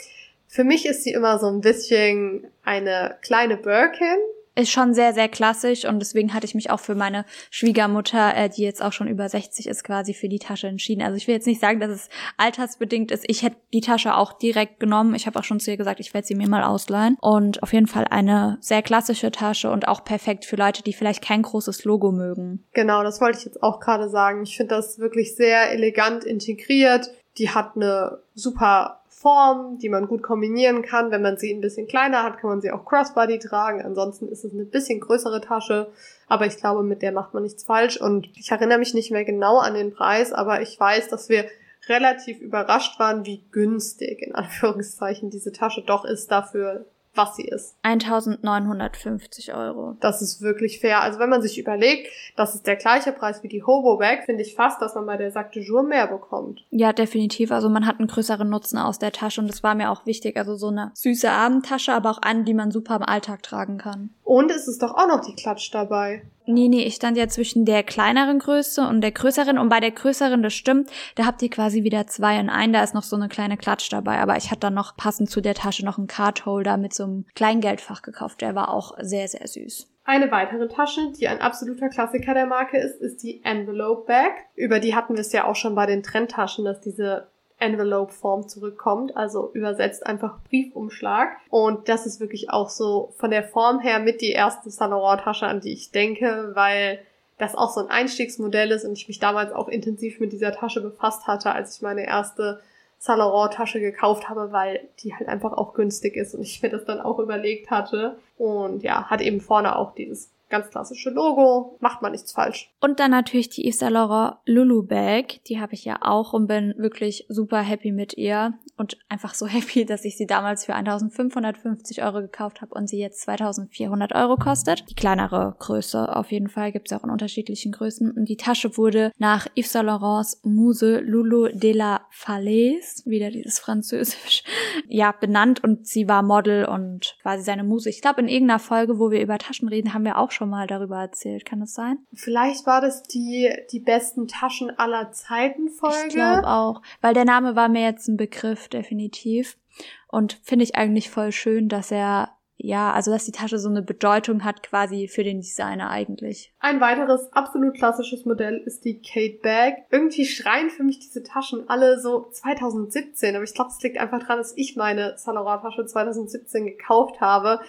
Für 0.48 0.64
mich 0.64 0.86
ist 0.86 1.04
sie 1.04 1.14
immer 1.14 1.40
so 1.40 1.48
ein 1.48 1.62
bisschen 1.62 2.46
eine 2.64 3.18
kleine 3.22 3.56
Birkin, 3.56 4.18
ist 4.55 4.72
schon 4.72 4.93
sehr, 4.93 5.13
sehr 5.13 5.29
klassisch 5.29 5.86
und 5.86 6.00
deswegen 6.00 6.34
hatte 6.34 6.46
ich 6.46 6.55
mich 6.55 6.70
auch 6.70 6.79
für 6.79 6.96
meine 6.96 7.25
Schwiegermutter, 7.50 8.36
äh, 8.36 8.50
die 8.50 8.63
jetzt 8.63 8.84
auch 8.84 8.91
schon 8.91 9.08
über 9.08 9.29
60 9.29 9.67
ist, 9.67 9.84
quasi 9.84 10.13
für 10.13 10.27
die 10.27 10.39
Tasche 10.39 10.67
entschieden. 10.67 11.01
Also 11.01 11.15
ich 11.15 11.27
will 11.27 11.36
jetzt 11.36 11.48
nicht 11.48 11.62
sagen, 11.62 11.79
dass 11.79 11.89
es 11.89 12.10
altersbedingt 12.38 13.12
ist. 13.12 13.24
Ich 13.27 13.43
hätte 13.43 13.58
die 13.74 13.81
Tasche 13.81 14.15
auch 14.15 14.34
direkt 14.34 14.79
genommen. 14.79 15.15
Ich 15.15 15.25
habe 15.25 15.39
auch 15.39 15.43
schon 15.43 15.60
zu 15.60 15.72
ihr 15.72 15.77
gesagt, 15.77 16.00
ich 16.00 16.13
werde 16.13 16.27
sie 16.27 16.36
mir 16.36 16.50
mal 16.50 16.63
ausleihen. 16.63 17.17
Und 17.22 17.63
auf 17.63 17.72
jeden 17.72 17.88
Fall 17.88 18.05
eine 18.10 18.58
sehr 18.60 18.81
klassische 18.81 19.31
Tasche 19.31 19.72
und 19.72 19.88
auch 19.88 20.03
perfekt 20.03 20.46
für 20.46 20.58
Leute, 20.58 20.84
die 20.84 20.93
vielleicht 20.93 21.24
kein 21.24 21.43
großes 21.43 21.86
Logo 21.86 22.12
mögen. 22.12 22.65
Genau, 22.74 23.03
das 23.03 23.22
wollte 23.22 23.39
ich 23.39 23.46
jetzt 23.46 23.63
auch 23.63 23.79
gerade 23.79 24.10
sagen. 24.10 24.43
Ich 24.43 24.58
finde 24.58 24.75
das 24.75 25.00
wirklich 25.00 25.36
sehr 25.36 25.72
elegant 25.72 26.25
integriert. 26.25 27.10
Die 27.38 27.50
hat 27.50 27.75
eine 27.75 28.20
super 28.34 29.00
Form, 29.22 29.78
die 29.78 29.90
man 29.90 30.08
gut 30.08 30.24
kombinieren 30.24 30.82
kann. 30.82 31.12
Wenn 31.12 31.22
man 31.22 31.38
sie 31.38 31.54
ein 31.54 31.62
bisschen 31.62 31.88
kleiner 31.88 32.24
hat, 32.24 32.40
kann 32.40 32.50
man 32.50 32.62
sie 32.62 32.72
auch 32.72 32.86
Crossbody 32.86 33.38
tragen. 33.38 33.84
Ansonsten 33.84 34.28
ist 34.28 34.44
es 34.44 34.51
eine 34.51 34.66
bisschen 34.66 35.00
größere 35.00 35.42
Tasche. 35.42 35.92
Aber 36.28 36.48
ich 36.48 36.58
glaube, 36.58 36.82
mit 36.82 37.04
der 37.04 37.12
macht 37.12 37.36
man 37.36 37.44
nichts 37.44 37.63
falsch. 37.63 38.01
Und 38.01 38.28
ich 38.36 38.50
erinnere 38.50 38.80
mich 38.80 38.96
nicht 38.96 39.12
mehr 39.12 39.24
genau 39.24 39.60
an 39.60 39.75
den 39.75 39.94
Preis, 39.94 40.34
aber 40.34 40.62
ich 40.62 40.80
weiß, 40.80 41.10
dass 41.10 41.30
wir 41.30 41.46
relativ 41.88 42.42
überrascht 42.42 43.00
waren, 43.00 43.25
wie 43.25 43.44
günstig 43.51 44.24
in 44.24 44.34
Anführungszeichen 44.34 45.30
diese 45.30 45.51
Tasche 45.51 45.84
doch 45.84 46.04
ist 46.04 46.32
dafür, 46.32 46.86
was 47.13 47.36
sie 47.36 47.46
ist. 47.46 47.75
1950 47.84 49.53
Euro. 49.53 49.96
Das 50.00 50.22
ist 50.22 50.41
wirklich 50.41 50.80
fair. 50.80 51.01
Also 51.01 51.20
wenn 51.20 51.30
man 51.30 51.41
sich 51.41 51.60
überlegt, 51.60 52.08
das 52.36 52.56
ist 52.56 52.68
der 52.68 52.77
gleiche 52.77 53.12
Preis 53.12 53.44
wie 53.44 53.48
die 53.48 53.63
Hobo 53.63 53.98
Bag, 53.98 54.24
finde 54.25 54.44
ich 54.44 54.56
fast, 54.56 54.82
dass 54.82 54.96
man 54.96 55.06
bei 55.06 55.18
der 55.18 55.32
Sac 55.32 55.51
de 55.51 55.63
Jour 55.63 55.84
mehr 55.84 56.08
bekommt. 56.08 56.65
Ja, 56.70 56.94
definitiv. 56.94 57.51
Also 57.51 57.70
man 57.70 57.86
hat 57.86 58.00
einen 58.00 58.08
größeren 58.08 58.50
Nutzen 58.50 58.77
aus 58.77 59.00
der 59.00 59.12
Tasche 59.12 59.41
und 59.41 59.48
das 59.48 59.63
war 59.63 59.75
mir 59.75 59.91
auch 59.91 60.06
wichtig. 60.06 60.38
Also 60.38 60.56
so 60.56 60.68
eine 60.68 60.91
süße 60.94 61.30
Abendtasche, 61.30 61.94
aber 61.94 62.12
auch 62.12 62.20
eine, 62.20 62.44
die 62.44 62.53
man 62.53 62.72
super 62.72 62.96
im 62.96 63.03
Alltag 63.03 63.44
tragen 63.44 63.77
kann. 63.77 64.12
Und 64.24 64.50
es 64.51 64.68
ist 64.68 64.82
doch 64.82 64.96
auch 64.96 65.08
noch 65.08 65.25
die 65.25 65.36
Klatsch 65.36 65.74
dabei. 65.74 66.24
Nee, 66.46 66.68
nee, 66.70 66.84
ich 66.84 66.96
stand 66.96 67.18
ja 67.18 67.28
zwischen 67.28 67.66
der 67.66 67.84
kleineren 67.84 68.40
Größe 68.40 68.88
und 68.88 69.02
der 69.02 69.12
größeren. 69.12 69.58
Und 69.58 69.70
bei 69.70 69.80
der 69.80 69.92
größeren, 69.92 70.42
das 70.42 70.54
stimmt, 70.54 70.90
da 71.16 71.26
habt 71.26 71.42
ihr 71.42 71.50
quasi 71.50 71.84
wieder 71.84 72.08
zwei 72.08 72.40
in 72.40 72.50
ein. 72.50 72.74
Da 72.74 72.84
ist 72.84 72.96
noch 72.96 73.04
so 73.04 73.16
eine 73.16 73.30
kleine 73.30 73.58
Klatsch 73.58 73.92
dabei. 73.92 74.20
Aber 74.20 74.38
ich 74.38 74.50
hatte 74.50 74.62
dann 74.62 74.74
noch 74.74 74.98
passend 74.98 75.30
zu 75.30 75.42
der 75.42 75.54
Tasche 75.54 75.86
noch 75.86 75.98
einen 75.98 76.08
Cardholder 76.08 76.78
mit 76.78 76.94
so 76.94 77.04
einem 77.04 77.26
Kleingeldfach 77.36 78.02
gekauft. 78.02 78.42
Der 78.42 78.56
war 78.56 78.74
auch 78.74 78.98
sehr, 79.00 79.28
sehr 79.28 79.48
süß. 79.48 79.88
Eine 80.04 80.32
weitere 80.32 80.68
Tasche, 80.68 81.12
die 81.18 81.28
ein 81.28 81.42
absoluter 81.42 81.90
Klassiker 81.90 82.34
der 82.34 82.48
Marke 82.48 82.78
ist, 82.78 83.00
ist 83.02 83.22
die 83.22 83.44
Envelope 83.44 84.08
Bag. 84.08 84.32
Über 84.56 84.80
die 84.80 84.96
hatten 84.96 85.14
wir 85.14 85.22
es 85.22 85.32
ja 85.32 85.46
auch 85.46 85.56
schon 85.56 85.76
bei 85.76 85.86
den 85.86 86.02
Trendtaschen, 86.02 86.66
dass 86.66 86.82
diese 86.82 87.31
Envelope-Form 87.62 88.48
zurückkommt, 88.48 89.15
also 89.15 89.51
übersetzt 89.53 90.06
einfach 90.06 90.39
Briefumschlag. 90.50 91.30
Und 91.50 91.88
das 91.88 92.06
ist 92.06 92.20
wirklich 92.20 92.50
auch 92.50 92.70
so 92.70 93.13
von 93.18 93.32
der 93.32 93.44
Form 93.44 93.80
her 93.80 94.00
mit 94.00 94.22
die 94.22 94.32
erste 94.32 94.70
Saint 94.70 94.91
Laurent-Tasche, 94.91 95.46
an 95.46 95.62
die 95.62 95.74
ich 95.74 95.91
denke, 95.91 96.51
weil 96.53 97.00
das 97.38 97.56
auch 97.56 97.72
so 97.72 97.82
ein 97.82 97.89
Einstiegsmodell 97.89 98.72
ist 98.72 98.86
und 98.86 98.94
ich 98.94 99.08
mich 99.08 99.20
damals 99.20 99.51
auch 99.51 99.68
intensiv 99.68 100.20
mit 100.20 100.32
dieser 100.32 100.51
Tasche 100.51 100.82
befasst 100.82 101.27
hatte, 101.27 101.51
als 101.51 101.75
ich 101.75 101.82
meine 101.82 102.06
erste 102.06 102.60
Saint 103.00 103.53
Tasche 103.53 103.80
gekauft 103.80 104.30
habe, 104.30 104.51
weil 104.51 104.88
die 105.00 105.15
halt 105.15 105.27
einfach 105.27 105.53
auch 105.53 105.74
günstig 105.74 106.15
ist 106.15 106.36
und 106.36 106.44
ich 106.44 106.62
mir 106.62 106.70
das 106.70 106.86
dann 106.86 107.01
auch 107.01 107.18
überlegt 107.18 107.72
hatte. 107.72 108.18
Und 108.38 108.84
ja, 108.84 109.10
hat 109.10 109.22
eben 109.22 109.41
vorne 109.41 109.75
auch 109.75 109.96
dieses 109.96 110.30
Ganz 110.51 110.70
klassische 110.70 111.10
Logo, 111.10 111.77
macht 111.79 112.01
man 112.01 112.12
nichts 112.12 112.34
falsch. 112.34 112.74
Und 112.81 113.00
dann 113.00 113.12
natürlich 113.12 113.48
die 113.48 113.65
Yves 113.65 113.79
Saint 113.79 113.93
Laurent 113.93 114.36
Lulu 114.46 114.84
Bag, 114.84 115.41
die 115.48 115.62
habe 115.62 115.74
ich 115.74 115.86
ja 115.86 116.00
auch 116.01 116.34
und 116.34 116.48
bin 116.48 116.74
wirklich 116.77 117.25
super 117.29 117.62
happy 117.62 117.93
mit 117.93 118.17
ihr 118.17 118.53
und 118.75 118.98
einfach 119.08 119.34
so 119.34 119.48
happy, 119.48 119.86
dass 119.86 120.03
ich 120.03 120.17
sie 120.17 120.27
damals 120.27 120.65
für 120.65 120.75
1550 120.75 122.03
Euro 122.03 122.20
gekauft 122.20 122.62
habe 122.62 122.74
und 122.75 122.88
sie 122.88 123.00
jetzt 123.00 123.22
2400 123.22 124.13
Euro 124.13 124.36
kostet. 124.36 124.89
Die 124.89 124.96
kleinere 124.96 125.55
Größe 125.60 126.13
auf 126.13 126.31
jeden 126.34 126.50
Fall, 126.50 126.74
gibt 126.74 126.91
es 126.91 126.98
auch 126.98 127.05
in 127.05 127.12
unterschiedlichen 127.12 127.72
Größen. 127.72 128.12
Und 128.12 128.25
die 128.27 128.36
Tasche 128.36 128.75
wurde 128.75 129.13
nach 129.17 129.48
Yves 129.55 129.72
Saint 129.72 129.88
Laurents 129.88 130.41
Muse 130.43 131.00
Lulu 131.00 131.48
de 131.53 131.72
la 131.72 132.01
Falaise, 132.10 133.03
wieder 133.05 133.31
dieses 133.31 133.60
Französisch, 133.60 134.43
ja, 134.89 135.13
benannt 135.13 135.63
und 135.63 135.88
sie 135.88 136.10
war 136.10 136.24
Model 136.24 136.65
und 136.65 137.15
quasi 137.22 137.43
seine 137.43 137.63
Muse. 137.63 137.89
Ich 137.89 138.01
glaube, 138.01 138.22
in 138.22 138.27
irgendeiner 138.27 138.60
Folge, 138.60 139.00
wo 139.00 139.12
wir 139.12 139.22
über 139.22 139.38
Taschen 139.38 139.70
reden, 139.70 139.93
haben 139.93 140.03
wir 140.03 140.17
auch 140.17 140.31
schon 140.31 140.41
schon 140.42 140.50
mal 140.50 140.66
darüber 140.66 140.98
erzählt. 140.98 141.46
Kann 141.46 141.60
das 141.60 141.76
sein? 141.76 142.00
Vielleicht 142.16 142.66
war 142.66 142.82
das 142.82 143.04
die, 143.04 143.48
die 143.72 143.80
besten 143.80 144.28
Taschen 144.28 144.72
aller 144.72 145.12
Zeiten 145.12 145.70
Folge. 145.70 146.08
Ich 146.08 146.14
glaube 146.16 146.48
auch, 146.48 146.82
weil 147.00 147.14
der 147.14 147.26
Name 147.26 147.56
war 147.56 147.70
mir 147.70 147.84
jetzt 147.84 148.08
ein 148.08 148.18
Begriff, 148.18 148.68
definitiv. 148.68 149.60
Und 150.08 150.40
finde 150.42 150.64
ich 150.64 150.76
eigentlich 150.76 151.12
voll 151.12 151.32
schön, 151.32 151.70
dass 151.70 151.92
er 151.92 152.30
ja, 152.64 152.92
also 152.92 153.10
dass 153.10 153.26
die 153.26 153.32
Tasche 153.32 153.58
so 153.58 153.70
eine 153.70 153.82
Bedeutung 153.82 154.44
hat 154.44 154.62
quasi 154.62 155.08
für 155.08 155.24
den 155.24 155.42
Designer 155.42 155.90
eigentlich. 155.90 156.54
Ein 156.60 156.80
weiteres 156.80 157.32
absolut 157.34 157.74
klassisches 157.74 158.26
Modell 158.26 158.62
ist 158.66 158.86
die 158.86 159.02
Kate 159.02 159.40
Bag. 159.42 159.86
Irgendwie 159.90 160.26
schreien 160.26 160.70
für 160.70 160.84
mich 160.84 161.00
diese 161.00 161.24
Taschen 161.24 161.70
alle 161.70 162.00
so 162.00 162.30
2017, 162.30 163.36
aber 163.36 163.44
ich 163.44 163.56
glaube, 163.56 163.72
es 163.72 163.82
liegt 163.82 163.98
einfach 163.98 164.20
daran, 164.20 164.38
dass 164.38 164.56
ich 164.56 164.76
meine 164.76 165.16
Laurent 165.26 165.64
Tasche 165.64 165.86
2017 165.86 166.66
gekauft 166.66 167.20
habe 167.20 167.62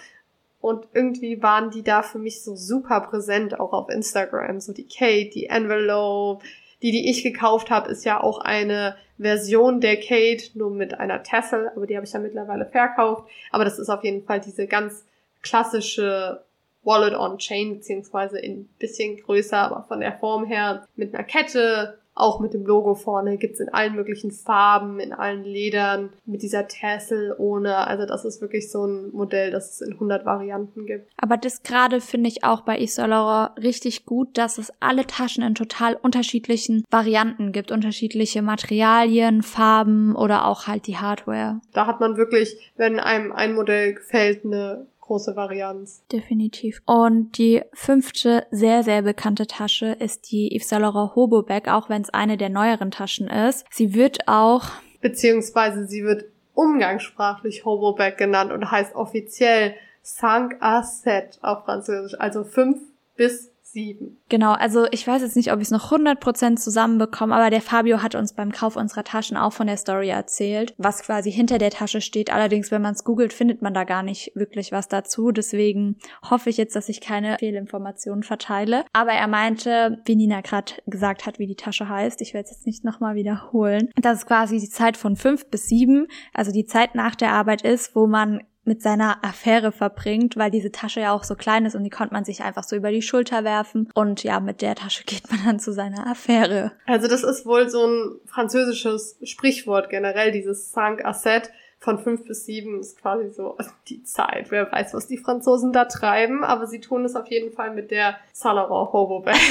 und 0.63 0.87
irgendwie 0.93 1.43
waren 1.43 1.71
die 1.71 1.83
da 1.83 2.03
für 2.03 2.19
mich 2.19 2.41
so 2.41 2.55
super 2.55 3.01
präsent, 3.01 3.59
auch 3.59 3.73
auf 3.73 3.89
Instagram. 3.89 4.61
So 4.61 4.71
die 4.71 4.87
Kate, 4.87 5.29
die 5.29 5.47
Envelope. 5.47 6.41
Die, 6.81 6.91
die 6.91 7.09
ich 7.09 7.21
gekauft 7.21 7.69
habe, 7.69 7.91
ist 7.91 8.05
ja 8.05 8.23
auch 8.23 8.39
eine 8.39 8.95
Version 9.19 9.81
der 9.81 9.97
Kate, 9.97 10.57
nur 10.57 10.69
mit 10.69 10.97
einer 10.97 11.21
Tassel, 11.21 11.69
aber 11.75 11.85
die 11.85 11.97
habe 11.97 12.05
ich 12.05 12.13
ja 12.13 12.19
mittlerweile 12.19 12.65
verkauft. 12.65 13.29
Aber 13.51 13.65
das 13.65 13.77
ist 13.77 13.89
auf 13.89 14.05
jeden 14.05 14.23
Fall 14.23 14.39
diese 14.39 14.65
ganz 14.65 15.05
klassische 15.41 16.45
Wallet 16.83 17.15
on 17.15 17.39
Chain, 17.39 17.75
beziehungsweise 17.75 18.39
in 18.39 18.69
bisschen 18.79 19.17
größer, 19.17 19.57
aber 19.57 19.83
von 19.89 19.99
der 19.99 20.17
Form 20.17 20.45
her 20.45 20.87
mit 20.95 21.13
einer 21.13 21.25
Kette, 21.25 21.99
auch 22.15 22.39
mit 22.39 22.53
dem 22.53 22.65
Logo 22.65 22.93
vorne 22.95 23.37
gibt's 23.37 23.59
in 23.59 23.69
allen 23.69 23.95
möglichen 23.95 24.31
Farben, 24.31 24.99
in 24.99 25.13
allen 25.13 25.43
Ledern, 25.43 26.09
mit 26.25 26.43
dieser 26.43 26.67
Tassel 26.67 27.35
ohne. 27.37 27.87
Also 27.87 28.05
das 28.05 28.23
ist 28.25 28.41
wirklich 28.41 28.71
so 28.71 28.85
ein 28.85 29.11
Modell, 29.11 29.51
das 29.51 29.71
es 29.71 29.81
in 29.81 29.93
100 29.93 30.25
Varianten 30.25 30.85
gibt. 30.85 31.09
Aber 31.17 31.37
das 31.37 31.63
gerade 31.63 32.01
finde 32.01 32.29
ich 32.29 32.43
auch 32.43 32.61
bei 32.61 32.77
Yves 32.79 32.95
Saint 32.95 33.09
Laurent 33.09 33.51
richtig 33.61 34.05
gut, 34.05 34.37
dass 34.37 34.57
es 34.57 34.71
alle 34.79 35.07
Taschen 35.07 35.43
in 35.43 35.55
total 35.55 35.95
unterschiedlichen 35.95 36.83
Varianten 36.91 37.51
gibt. 37.51 37.71
Unterschiedliche 37.71 38.41
Materialien, 38.41 39.41
Farben 39.41 40.15
oder 40.15 40.45
auch 40.45 40.67
halt 40.67 40.87
die 40.87 40.97
Hardware. 40.97 41.61
Da 41.73 41.87
hat 41.87 41.99
man 41.99 42.17
wirklich, 42.17 42.71
wenn 42.77 42.99
einem 42.99 43.31
ein 43.31 43.55
Modell 43.55 43.93
gefällt, 43.93 44.45
eine 44.45 44.87
große 45.03 45.35
Varianz. 45.35 46.03
Definitiv. 46.11 46.81
Und 46.85 47.37
die 47.37 47.61
fünfte 47.73 48.45
sehr, 48.51 48.83
sehr 48.83 49.01
bekannte 49.01 49.47
Tasche 49.47 49.87
ist 49.99 50.31
die 50.31 50.55
Yves 50.55 50.69
Saint 50.69 50.81
Laurent 50.81 51.15
Hobo 51.15 51.43
Bag, 51.43 51.67
auch 51.67 51.89
wenn 51.89 52.01
es 52.01 52.09
eine 52.09 52.37
der 52.37 52.49
neueren 52.49 52.91
Taschen 52.91 53.27
ist. 53.27 53.65
Sie 53.69 53.93
wird 53.93 54.27
auch 54.27 54.71
beziehungsweise 55.03 55.85
sie 55.85 56.03
wird 56.03 56.25
umgangssprachlich 56.55 57.65
Hobo 57.65 57.93
Bag 57.93 58.17
genannt 58.17 58.51
und 58.51 58.71
heißt 58.71 58.95
offiziell 58.95 59.75
Cinq 60.03 60.55
à 60.61 60.83
Sept 60.83 61.39
auf 61.43 61.65
Französisch, 61.65 62.19
also 62.19 62.43
fünf 62.43 62.79
bis 63.15 63.52
sieben. 63.73 64.21
Genau, 64.29 64.53
also 64.53 64.85
ich 64.91 65.05
weiß 65.05 65.21
jetzt 65.21 65.35
nicht, 65.35 65.51
ob 65.51 65.59
ich 65.59 65.65
es 65.65 65.71
noch 65.71 65.91
100% 65.91 66.55
zusammenbekomme, 66.57 67.35
aber 67.35 67.49
der 67.49 67.61
Fabio 67.61 68.01
hat 68.01 68.15
uns 68.15 68.33
beim 68.33 68.51
Kauf 68.51 68.75
unserer 68.75 69.03
Taschen 69.03 69.35
auch 69.35 69.51
von 69.51 69.67
der 69.67 69.77
Story 69.77 70.09
erzählt, 70.09 70.73
was 70.77 71.03
quasi 71.03 71.31
hinter 71.31 71.57
der 71.57 71.71
Tasche 71.71 72.01
steht. 72.01 72.31
Allerdings, 72.31 72.71
wenn 72.71 72.81
man 72.81 72.93
es 72.93 73.03
googelt, 73.03 73.33
findet 73.33 73.61
man 73.61 73.73
da 73.73 73.83
gar 73.83 74.03
nicht 74.03 74.31
wirklich 74.35 74.71
was 74.71 74.87
dazu. 74.87 75.31
Deswegen 75.31 75.97
hoffe 76.29 76.49
ich 76.49 76.57
jetzt, 76.57 76.75
dass 76.75 76.89
ich 76.89 77.01
keine 77.01 77.37
Fehlinformationen 77.39 78.23
verteile. 78.23 78.85
Aber 78.93 79.11
er 79.11 79.27
meinte, 79.27 80.01
wie 80.05 80.15
Nina 80.15 80.41
gerade 80.41 80.73
gesagt 80.85 81.25
hat, 81.25 81.39
wie 81.39 81.47
die 81.47 81.55
Tasche 81.55 81.89
heißt, 81.89 82.21
ich 82.21 82.33
werde 82.33 82.45
es 82.45 82.51
jetzt 82.51 82.65
nicht 82.65 82.83
nochmal 82.83 83.15
wiederholen, 83.15 83.89
dass 83.95 84.19
es 84.19 84.25
quasi 84.25 84.59
die 84.59 84.69
Zeit 84.69 84.97
von 84.97 85.15
fünf 85.15 85.49
bis 85.49 85.67
sieben, 85.67 86.07
also 86.33 86.51
die 86.51 86.65
Zeit 86.65 86.95
nach 86.95 87.15
der 87.15 87.31
Arbeit 87.31 87.63
ist, 87.63 87.95
wo 87.95 88.07
man 88.07 88.41
mit 88.65 88.81
seiner 88.81 89.23
Affäre 89.23 89.71
verbringt, 89.71 90.37
weil 90.37 90.51
diese 90.51 90.71
Tasche 90.71 91.01
ja 91.01 91.13
auch 91.13 91.23
so 91.23 91.35
klein 91.35 91.65
ist 91.65 91.75
und 91.75 91.83
die 91.83 91.89
konnte 91.89 92.13
man 92.13 92.25
sich 92.25 92.43
einfach 92.43 92.63
so 92.63 92.75
über 92.75 92.91
die 92.91 93.01
Schulter 93.01 93.43
werfen. 93.43 93.89
Und 93.93 94.23
ja, 94.23 94.39
mit 94.39 94.61
der 94.61 94.75
Tasche 94.75 95.03
geht 95.05 95.29
man 95.29 95.39
dann 95.45 95.59
zu 95.59 95.73
seiner 95.73 96.07
Affäre. 96.07 96.71
Also 96.85 97.07
das 97.07 97.23
ist 97.23 97.45
wohl 97.45 97.69
so 97.69 97.85
ein 97.85 98.19
französisches 98.25 99.17
Sprichwort 99.23 99.89
generell, 99.89 100.31
dieses 100.31 100.71
Cinq 100.71 101.03
Asset 101.03 101.51
von 101.83 101.99
fünf 101.99 102.23
bis 102.25 102.45
sieben 102.45 102.79
ist 102.79 103.01
quasi 103.01 103.29
so 103.29 103.57
die 103.89 104.03
Zeit. 104.03 104.51
Wer 104.51 104.71
weiß, 104.71 104.93
was 104.93 105.07
die 105.07 105.17
Franzosen 105.17 105.73
da 105.73 105.83
treiben, 105.83 106.45
aber 106.45 106.65
sie 106.65 106.79
tun 106.79 107.03
es 107.03 107.15
auf 107.15 107.27
jeden 107.27 107.51
Fall 107.51 107.73
mit 107.73 107.91
der 107.91 108.15
Saint 108.31 108.55
Laurent 108.55 108.93
Hobo 108.93 109.19
Bag. 109.19 109.35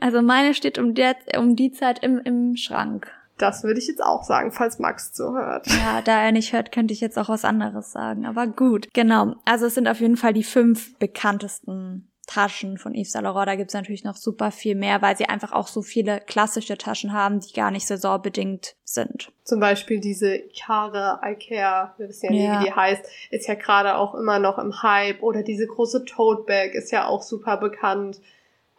Also 0.00 0.20
meine 0.20 0.52
steht 0.54 0.78
um, 0.78 0.94
der, 0.94 1.14
um 1.36 1.54
die 1.54 1.70
Zeit 1.70 2.02
im, 2.02 2.18
im 2.18 2.56
Schrank. 2.56 3.12
Das 3.42 3.64
würde 3.64 3.80
ich 3.80 3.88
jetzt 3.88 4.02
auch 4.02 4.22
sagen, 4.22 4.52
falls 4.52 4.78
Max 4.78 5.12
zuhört. 5.12 5.66
Ja, 5.66 6.00
da 6.00 6.22
er 6.22 6.30
nicht 6.30 6.52
hört, 6.52 6.70
könnte 6.70 6.94
ich 6.94 7.00
jetzt 7.00 7.18
auch 7.18 7.28
was 7.28 7.44
anderes 7.44 7.90
sagen. 7.90 8.24
Aber 8.24 8.46
gut, 8.46 8.86
genau. 8.94 9.34
Also 9.44 9.66
es 9.66 9.74
sind 9.74 9.88
auf 9.88 9.98
jeden 9.98 10.16
Fall 10.16 10.32
die 10.32 10.44
fünf 10.44 10.96
bekanntesten 10.98 12.08
Taschen 12.28 12.78
von 12.78 12.94
Yves 12.94 13.10
Saint 13.10 13.24
Laurent. 13.24 13.48
Da 13.48 13.56
gibt's 13.56 13.74
natürlich 13.74 14.04
noch 14.04 14.14
super 14.14 14.52
viel 14.52 14.76
mehr, 14.76 15.02
weil 15.02 15.16
sie 15.16 15.28
einfach 15.28 15.50
auch 15.50 15.66
so 15.66 15.82
viele 15.82 16.20
klassische 16.20 16.78
Taschen 16.78 17.12
haben, 17.12 17.40
die 17.40 17.52
gar 17.52 17.72
nicht 17.72 17.84
saisonbedingt 17.88 18.76
sind. 18.84 19.32
Zum 19.42 19.58
Beispiel 19.58 19.98
diese 19.98 20.36
Ikare 20.36 21.18
Ikea, 21.24 21.94
wir 21.98 22.08
wissen 22.08 22.26
ja 22.26 22.30
nie, 22.30 22.44
ja. 22.44 22.60
wie 22.60 22.66
die 22.66 22.72
heißt, 22.72 23.04
ist 23.30 23.48
ja 23.48 23.54
gerade 23.54 23.96
auch 23.96 24.14
immer 24.14 24.38
noch 24.38 24.58
im 24.58 24.84
Hype. 24.84 25.20
Oder 25.20 25.42
diese 25.42 25.66
große 25.66 26.04
Tote 26.04 26.44
Bag 26.44 26.74
ist 26.74 26.92
ja 26.92 27.08
auch 27.08 27.22
super 27.22 27.56
bekannt. 27.56 28.20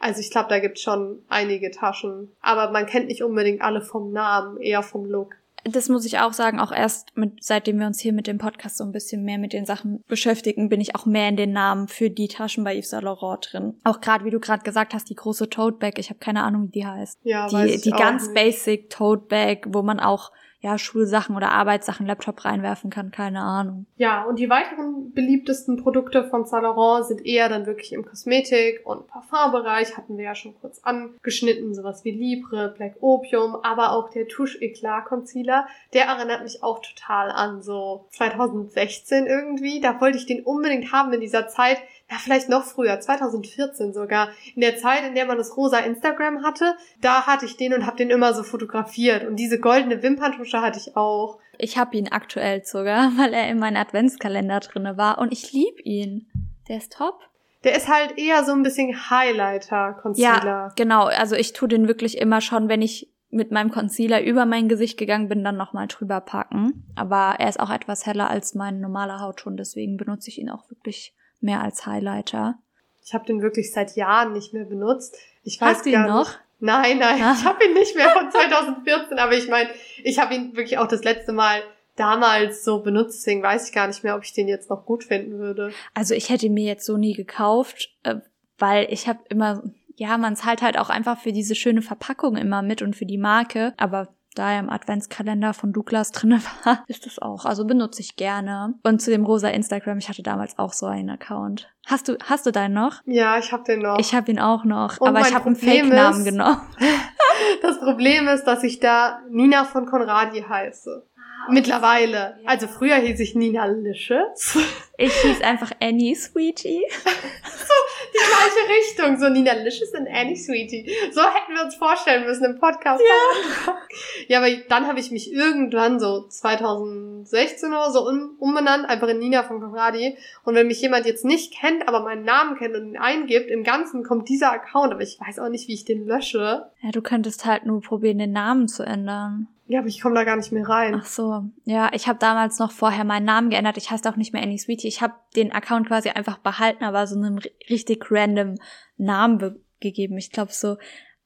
Also 0.04 0.20
ich 0.20 0.30
glaube, 0.30 0.50
da 0.50 0.58
gibt 0.58 0.78
schon 0.78 1.22
einige 1.30 1.70
Taschen. 1.70 2.30
Aber 2.42 2.70
man 2.70 2.84
kennt 2.84 3.06
nicht 3.06 3.22
unbedingt 3.22 3.62
alle 3.62 3.80
vom 3.80 4.12
Namen, 4.12 4.58
eher 4.58 4.82
vom 4.82 5.06
Look. 5.06 5.36
Das 5.64 5.88
muss 5.88 6.04
ich 6.04 6.18
auch 6.18 6.34
sagen, 6.34 6.60
auch 6.60 6.72
erst 6.72 7.16
mit, 7.16 7.42
seitdem 7.42 7.78
wir 7.80 7.86
uns 7.86 8.00
hier 8.00 8.12
mit 8.12 8.26
dem 8.26 8.36
Podcast 8.36 8.76
so 8.76 8.84
ein 8.84 8.92
bisschen 8.92 9.24
mehr 9.24 9.38
mit 9.38 9.54
den 9.54 9.64
Sachen 9.64 10.04
beschäftigen, 10.06 10.68
bin 10.68 10.82
ich 10.82 10.94
auch 10.94 11.06
mehr 11.06 11.30
in 11.30 11.38
den 11.38 11.52
Namen 11.52 11.88
für 11.88 12.10
die 12.10 12.28
Taschen 12.28 12.64
bei 12.64 12.76
Yves 12.76 12.90
Saint 12.90 13.04
Laurent 13.04 13.48
drin. 13.50 13.80
Auch 13.82 14.02
gerade, 14.02 14.26
wie 14.26 14.30
du 14.30 14.40
gerade 14.40 14.62
gesagt 14.62 14.92
hast, 14.92 15.08
die 15.08 15.14
große 15.14 15.48
Tote 15.48 15.78
Bag, 15.78 15.98
ich 15.98 16.10
habe 16.10 16.20
keine 16.20 16.42
Ahnung, 16.42 16.66
wie 16.66 16.80
die 16.80 16.86
heißt. 16.86 17.20
Ja, 17.22 17.48
die, 17.48 17.54
weiß 17.54 17.70
ich 17.76 17.80
die 17.80 17.90
ganz 17.90 18.24
nicht. 18.26 18.34
basic 18.34 18.90
Tote 18.90 19.24
Bag, 19.26 19.60
wo 19.68 19.80
man 19.80 20.00
auch 20.00 20.32
ja, 20.64 20.78
Schulsachen 20.78 21.36
oder 21.36 21.50
Arbeitssachen, 21.52 22.06
Laptop 22.06 22.46
reinwerfen 22.46 22.88
kann, 22.88 23.10
keine 23.10 23.42
Ahnung. 23.42 23.84
Ja, 23.98 24.24
und 24.24 24.38
die 24.38 24.48
weiteren 24.48 25.12
beliebtesten 25.12 25.76
Produkte 25.76 26.24
von 26.24 26.46
Saint 26.46 26.62
Laurent 26.62 27.04
sind 27.04 27.26
eher 27.26 27.50
dann 27.50 27.66
wirklich 27.66 27.92
im 27.92 28.02
Kosmetik- 28.02 28.80
und 28.86 29.06
Parfumbereich, 29.06 29.98
hatten 29.98 30.16
wir 30.16 30.24
ja 30.24 30.34
schon 30.34 30.54
kurz 30.58 30.80
angeschnitten, 30.82 31.74
sowas 31.74 32.02
wie 32.06 32.12
Libre, 32.12 32.72
Black 32.74 32.94
Opium, 33.02 33.56
aber 33.56 33.92
auch 33.92 34.08
der 34.08 34.26
Touche 34.26 34.58
Eclat 34.62 35.04
Concealer, 35.04 35.66
der 35.92 36.06
erinnert 36.06 36.42
mich 36.42 36.62
auch 36.62 36.80
total 36.80 37.30
an 37.30 37.60
so 37.60 38.06
2016 38.12 39.26
irgendwie. 39.26 39.82
Da 39.82 40.00
wollte 40.00 40.16
ich 40.16 40.24
den 40.24 40.44
unbedingt 40.44 40.92
haben 40.92 41.12
in 41.12 41.20
dieser 41.20 41.46
Zeit, 41.46 41.76
ja, 42.10 42.16
vielleicht 42.18 42.48
noch 42.48 42.64
früher, 42.64 43.00
2014 43.00 43.92
sogar, 43.92 44.28
in 44.54 44.60
der 44.60 44.76
Zeit, 44.76 45.04
in 45.04 45.14
der 45.14 45.26
man 45.26 45.38
das 45.38 45.56
rosa 45.56 45.78
Instagram 45.78 46.42
hatte, 46.42 46.76
da 47.00 47.26
hatte 47.26 47.46
ich 47.46 47.56
den 47.56 47.72
und 47.72 47.86
habe 47.86 47.96
den 47.96 48.10
immer 48.10 48.34
so 48.34 48.42
fotografiert. 48.42 49.26
Und 49.26 49.36
diese 49.36 49.58
goldene 49.58 50.02
Wimperntusche 50.02 50.60
hatte 50.60 50.78
ich 50.78 50.96
auch. 50.96 51.38
Ich 51.56 51.78
habe 51.78 51.96
ihn 51.96 52.08
aktuell 52.08 52.64
sogar, 52.64 53.12
weil 53.16 53.32
er 53.32 53.48
in 53.48 53.58
meinem 53.58 53.76
Adventskalender 53.76 54.60
drinne 54.60 54.96
war 54.96 55.18
und 55.18 55.32
ich 55.32 55.52
lieb 55.52 55.80
ihn. 55.84 56.26
Der 56.68 56.78
ist 56.78 56.92
top. 56.92 57.20
Der 57.64 57.74
ist 57.74 57.88
halt 57.88 58.18
eher 58.18 58.44
so 58.44 58.52
ein 58.52 58.62
bisschen 58.62 59.10
Highlighter-Concealer. 59.10 60.44
Ja, 60.44 60.72
genau. 60.76 61.04
Also 61.04 61.34
ich 61.34 61.54
tue 61.54 61.68
den 61.68 61.88
wirklich 61.88 62.18
immer 62.18 62.42
schon, 62.42 62.68
wenn 62.68 62.82
ich 62.82 63.10
mit 63.30 63.50
meinem 63.50 63.70
Concealer 63.70 64.22
über 64.22 64.44
mein 64.44 64.68
Gesicht 64.68 64.98
gegangen 64.98 65.28
bin, 65.28 65.42
dann 65.42 65.56
nochmal 65.56 65.88
drüber 65.88 66.20
packen. 66.20 66.84
Aber 66.94 67.36
er 67.38 67.48
ist 67.48 67.58
auch 67.58 67.70
etwas 67.70 68.04
heller 68.04 68.28
als 68.28 68.54
mein 68.54 68.80
normaler 68.80 69.20
Hautton, 69.20 69.56
deswegen 69.56 69.96
benutze 69.96 70.28
ich 70.28 70.38
ihn 70.38 70.50
auch 70.50 70.70
wirklich 70.70 71.14
mehr 71.44 71.60
als 71.62 71.86
Highlighter. 71.86 72.58
Ich 73.04 73.14
habe 73.14 73.26
den 73.26 73.42
wirklich 73.42 73.72
seit 73.72 73.94
Jahren 73.96 74.32
nicht 74.32 74.52
mehr 74.54 74.64
benutzt. 74.64 75.16
Ich 75.42 75.60
weiß 75.60 75.76
Hast 75.78 75.86
du 75.86 75.90
ihn 75.90 76.02
noch? 76.06 76.28
Nicht. 76.28 76.40
Nein, 76.60 76.98
nein, 76.98 77.22
Ah. 77.22 77.34
ich 77.38 77.44
habe 77.44 77.64
ihn 77.64 77.74
nicht 77.74 77.94
mehr 77.94 78.08
von 78.10 78.30
2014, 78.32 79.18
aber 79.18 79.34
ich 79.36 79.48
meine, 79.48 79.68
ich 80.02 80.18
habe 80.18 80.34
ihn 80.34 80.56
wirklich 80.56 80.78
auch 80.78 80.88
das 80.88 81.04
letzte 81.04 81.32
Mal 81.32 81.60
damals 81.96 82.64
so 82.64 82.80
benutzt, 82.80 83.18
deswegen 83.20 83.42
weiß 83.42 83.68
ich 83.68 83.74
gar 83.74 83.86
nicht 83.86 84.02
mehr, 84.02 84.16
ob 84.16 84.24
ich 84.24 84.32
den 84.32 84.48
jetzt 84.48 84.70
noch 84.70 84.84
gut 84.86 85.04
finden 85.04 85.38
würde. 85.38 85.72
Also 85.92 86.14
ich 86.14 86.30
hätte 86.30 86.46
ihn 86.46 86.54
mir 86.54 86.64
jetzt 86.64 86.86
so 86.86 86.96
nie 86.96 87.12
gekauft, 87.14 87.90
äh, 88.02 88.16
weil 88.58 88.86
ich 88.90 89.06
habe 89.08 89.20
immer, 89.28 89.62
ja, 89.96 90.16
man 90.18 90.34
zahlt 90.36 90.62
halt 90.62 90.78
auch 90.78 90.90
einfach 90.90 91.18
für 91.20 91.32
diese 91.32 91.54
schöne 91.54 91.82
Verpackung 91.82 92.36
immer 92.36 92.62
mit 92.62 92.82
und 92.82 92.96
für 92.96 93.06
die 93.06 93.18
Marke. 93.18 93.74
Aber 93.76 94.08
da 94.34 94.58
im 94.58 94.70
Adventskalender 94.70 95.54
von 95.54 95.72
Douglas 95.72 96.12
drinne 96.12 96.40
war, 96.64 96.84
ist 96.86 97.06
es 97.06 97.18
auch. 97.18 97.44
Also 97.44 97.64
benutze 97.64 98.00
ich 98.00 98.16
gerne. 98.16 98.74
Und 98.82 99.00
zu 99.00 99.10
dem 99.10 99.24
rosa 99.24 99.48
Instagram, 99.48 99.98
ich 99.98 100.08
hatte 100.08 100.22
damals 100.22 100.58
auch 100.58 100.72
so 100.72 100.86
einen 100.86 101.10
Account. 101.10 101.70
Hast 101.86 102.08
du, 102.08 102.16
hast 102.24 102.46
du 102.46 102.50
deinen 102.50 102.74
noch? 102.74 103.02
Ja, 103.04 103.38
ich 103.38 103.52
habe 103.52 103.64
den 103.64 103.80
noch. 103.80 103.98
Ich 103.98 104.14
habe 104.14 104.30
ihn 104.30 104.38
auch 104.38 104.64
noch, 104.64 105.00
Und 105.00 105.08
aber 105.08 105.20
ich 105.20 105.34
habe 105.34 105.46
einen 105.46 105.56
Fake-Namen 105.56 106.24
genommen. 106.24 106.60
das 107.62 107.78
Problem 107.78 108.26
ist, 108.28 108.44
dass 108.44 108.62
ich 108.62 108.80
da 108.80 109.20
Nina 109.30 109.64
von 109.64 109.86
Conradi 109.86 110.42
heiße. 110.42 111.06
Mittlerweile. 111.50 112.38
Also 112.46 112.66
früher 112.66 112.96
hieß 112.96 113.20
ich 113.20 113.34
Nina 113.34 113.66
Licious. 113.66 114.58
Ich 114.96 115.12
hieß 115.12 115.42
einfach 115.42 115.72
Annie 115.80 116.14
Sweetie. 116.14 116.82
Die 118.14 118.18
gleiche 118.18 118.78
Richtung. 118.78 119.18
So 119.18 119.28
Nina 119.28 119.54
Licious 119.54 119.92
und 119.92 120.06
Annie 120.08 120.36
Sweetie. 120.36 120.88
So 121.10 121.20
hätten 121.22 121.54
wir 121.54 121.64
uns 121.64 121.74
vorstellen 121.74 122.24
müssen 122.24 122.44
im 122.44 122.58
Podcast. 122.58 123.02
Ja, 123.02 123.74
ja 124.28 124.38
aber 124.38 124.50
dann 124.68 124.86
habe 124.86 125.00
ich 125.00 125.10
mich 125.10 125.32
irgendwann 125.32 125.98
so 125.98 126.26
2016 126.28 127.70
oder 127.70 127.90
so 127.90 128.08
um, 128.08 128.36
umbenannt, 128.38 128.88
einfach 128.88 129.08
in 129.08 129.18
Nina 129.18 129.42
von 129.42 129.60
Conradi. 129.60 130.16
Und 130.44 130.54
wenn 130.54 130.68
mich 130.68 130.80
jemand 130.80 131.06
jetzt 131.06 131.24
nicht 131.24 131.52
kennt, 131.52 131.88
aber 131.88 132.00
meinen 132.00 132.24
Namen 132.24 132.56
kennt 132.56 132.76
und 132.76 132.88
ihn 132.88 132.96
eingibt, 132.96 133.50
im 133.50 133.64
Ganzen 133.64 134.04
kommt 134.04 134.28
dieser 134.28 134.52
Account, 134.52 134.92
aber 134.92 135.02
ich 135.02 135.18
weiß 135.20 135.40
auch 135.40 135.48
nicht, 135.48 135.68
wie 135.68 135.74
ich 135.74 135.84
den 135.84 136.06
lösche. 136.06 136.70
Ja, 136.80 136.90
du 136.92 137.02
könntest 137.02 137.44
halt 137.44 137.66
nur 137.66 137.80
probieren, 137.80 138.18
den 138.18 138.32
Namen 138.32 138.68
zu 138.68 138.84
ändern. 138.84 139.48
Ja, 139.66 139.78
aber 139.78 139.88
ich 139.88 140.00
komme 140.02 140.14
da 140.14 140.24
gar 140.24 140.36
nicht 140.36 140.52
mehr 140.52 140.68
rein. 140.68 140.94
Ach 141.00 141.06
so, 141.06 141.44
ja, 141.64 141.90
ich 141.94 142.06
habe 142.06 142.18
damals 142.18 142.58
noch 142.58 142.70
vorher 142.70 143.04
meinen 143.04 143.24
Namen 143.24 143.48
geändert. 143.50 143.76
Ich 143.78 143.90
heiße 143.90 144.08
auch 144.10 144.16
nicht 144.16 144.32
mehr 144.34 144.42
Annie 144.42 144.58
Sweetie. 144.58 144.88
Ich 144.88 145.00
habe 145.00 145.14
den 145.36 145.52
Account 145.52 145.86
quasi 145.88 146.10
einfach 146.10 146.36
behalten, 146.38 146.84
aber 146.84 147.06
so 147.06 147.16
einen 147.16 147.38
ri- 147.38 147.50
richtig 147.70 148.10
random 148.10 148.56
Namen 148.98 149.38
be- 149.38 149.60
gegeben. 149.80 150.18
Ich 150.18 150.30
glaube 150.30 150.52
so 150.52 150.76